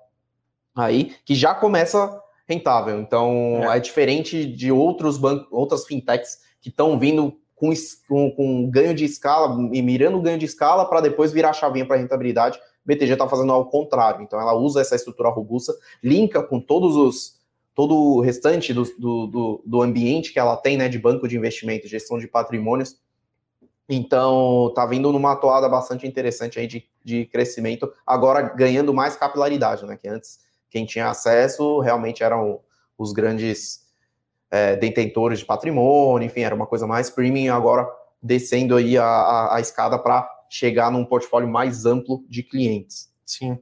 [0.75, 3.01] aí, que já começa rentável.
[3.01, 7.71] Então, é, é diferente de outros bancos, outras fintechs que estão vindo com,
[8.09, 11.55] com, com, ganho de escala e mirando o ganho de escala para depois virar a
[11.55, 12.59] chavinha para rentabilidade.
[12.85, 14.23] BTG está fazendo ao contrário.
[14.23, 17.35] Então, ela usa essa estrutura robusta, linka com todos os
[17.75, 21.37] todo o restante do, do, do, do ambiente que ela tem, né, de banco de
[21.37, 22.97] investimento, gestão de patrimônios.
[23.89, 29.85] Então, tá vindo numa toada bastante interessante aí de, de crescimento, agora ganhando mais capilaridade,
[29.85, 29.97] né?
[29.97, 32.61] Que antes quem tinha acesso realmente eram
[32.97, 33.85] os grandes
[34.51, 37.87] é, detentores de patrimônio, enfim, era uma coisa mais premium, agora
[38.23, 43.13] descendo aí a, a, a escada para chegar num portfólio mais amplo de clientes.
[43.27, 43.59] Sim.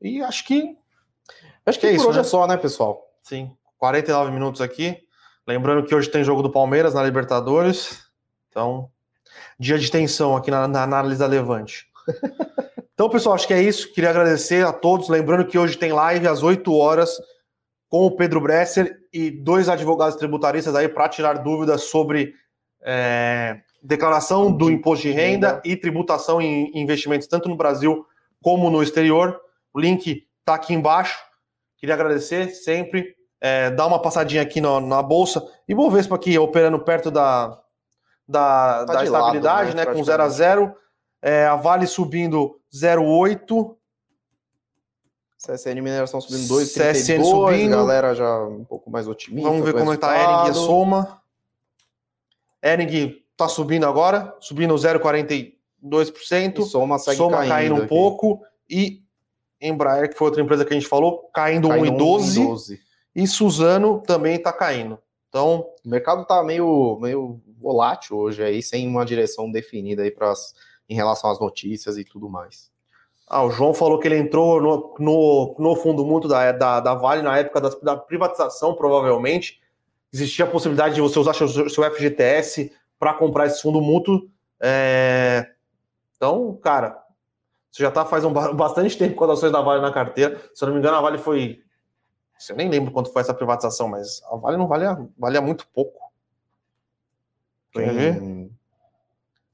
[0.00, 0.76] E acho que.
[1.64, 2.20] Acho que, que é isso, hoje né?
[2.20, 3.08] é só, né, pessoal?
[3.22, 3.56] Sim.
[3.78, 4.98] 49 minutos aqui.
[5.46, 8.04] Lembrando que hoje tem jogo do Palmeiras na Libertadores.
[8.48, 8.90] Então,
[9.58, 11.86] dia de tensão aqui na, na análise da Levante.
[12.94, 13.92] então, pessoal, acho que é isso.
[13.92, 15.08] Queria agradecer a todos.
[15.08, 17.18] Lembrando que hoje tem live às 8 horas
[17.88, 22.34] com o Pedro Bresser e dois advogados tributaristas aí para tirar dúvidas sobre
[22.82, 28.04] é, declaração do imposto de renda e tributação em investimentos, tanto no Brasil
[28.42, 29.40] como no exterior.
[29.72, 31.18] O link está aqui embaixo.
[31.78, 33.14] Queria agradecer sempre.
[33.40, 35.46] É, dar uma passadinha aqui na, na bolsa.
[35.68, 37.60] E Bovespa aqui operando perto da,
[38.26, 40.76] da, tá da estabilidade, lado, né, né com 0 a 0
[41.22, 43.76] é, A Vale subindo 0,8.
[45.38, 46.92] CSN Mineração subindo 2,32.
[46.92, 47.70] CSN subindo.
[47.70, 49.48] Galera já um pouco mais otimista.
[49.48, 51.22] Vamos ver como está a Ering Soma.
[52.62, 56.58] Ering está subindo agora, subindo 0,42%.
[56.58, 57.88] E Soma segue Soma caindo, caindo um aqui.
[57.88, 58.40] pouco.
[58.68, 59.02] E
[59.60, 62.78] Embraer, que foi outra empresa que a gente falou, caindo, caindo 1,12.
[63.14, 64.98] E Suzano também está caindo.
[65.34, 70.32] Então, o mercado está meio, meio volátil hoje aí, sem uma direção definida aí para
[70.88, 72.70] em relação às notícias e tudo mais.
[73.26, 76.94] Ah, o João falou que ele entrou no, no, no fundo mútuo da, da, da
[76.94, 79.60] Vale na época da, da, privatização, provavelmente.
[80.12, 84.30] Existia a possibilidade de você usar seu, seu FGTS para comprar esse fundo mútuo.
[84.62, 85.50] É...
[86.14, 86.96] Então, cara,
[87.72, 90.40] você já está faz um, bastante tempo com as ações da Vale na carteira.
[90.54, 91.63] Se eu não me engano, a Vale foi.
[92.48, 96.12] Eu nem lembro quanto foi essa privatização, mas a Vale não valia, valia muito pouco.
[97.72, 98.50] Quer ver?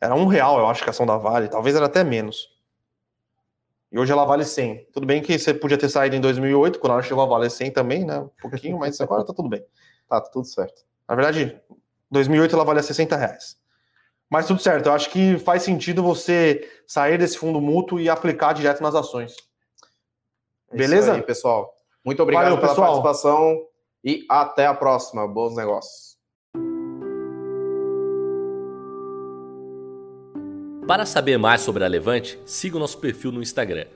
[0.00, 1.48] Era um real, eu acho, que a ação da Vale.
[1.48, 2.48] Talvez era até menos.
[3.92, 4.86] E hoje ela vale 100.
[4.92, 7.72] Tudo bem que você podia ter saído em 2008, quando ela chegou a valer 100
[7.72, 8.20] também, né?
[8.20, 9.64] Um pouquinho, mas agora tá tudo bem.
[10.08, 10.84] Tá tudo certo.
[11.08, 11.60] Na verdade,
[12.10, 13.58] 2008 ela valia 60 reais.
[14.28, 18.52] Mas tudo certo, eu acho que faz sentido você sair desse fundo mútuo e aplicar
[18.52, 19.34] direto nas ações.
[20.70, 21.14] É Beleza?
[21.14, 21.74] aí, pessoal.
[22.04, 23.02] Muito obrigado Valeu, pela pessoal.
[23.02, 23.62] participação
[24.04, 25.26] e até a próxima.
[25.26, 26.10] Bons negócios.
[30.86, 33.86] Para saber mais sobre a Levante, siga o nosso perfil no Instagram,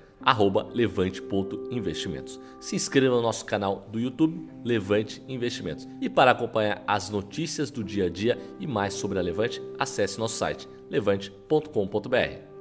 [0.73, 2.41] levante.investimentos.
[2.61, 5.89] Se inscreva no nosso canal do YouTube, Levante Investimentos.
[6.01, 10.21] E para acompanhar as notícias do dia a dia e mais sobre a Levante, acesse
[10.21, 12.54] nosso site levante.com.br.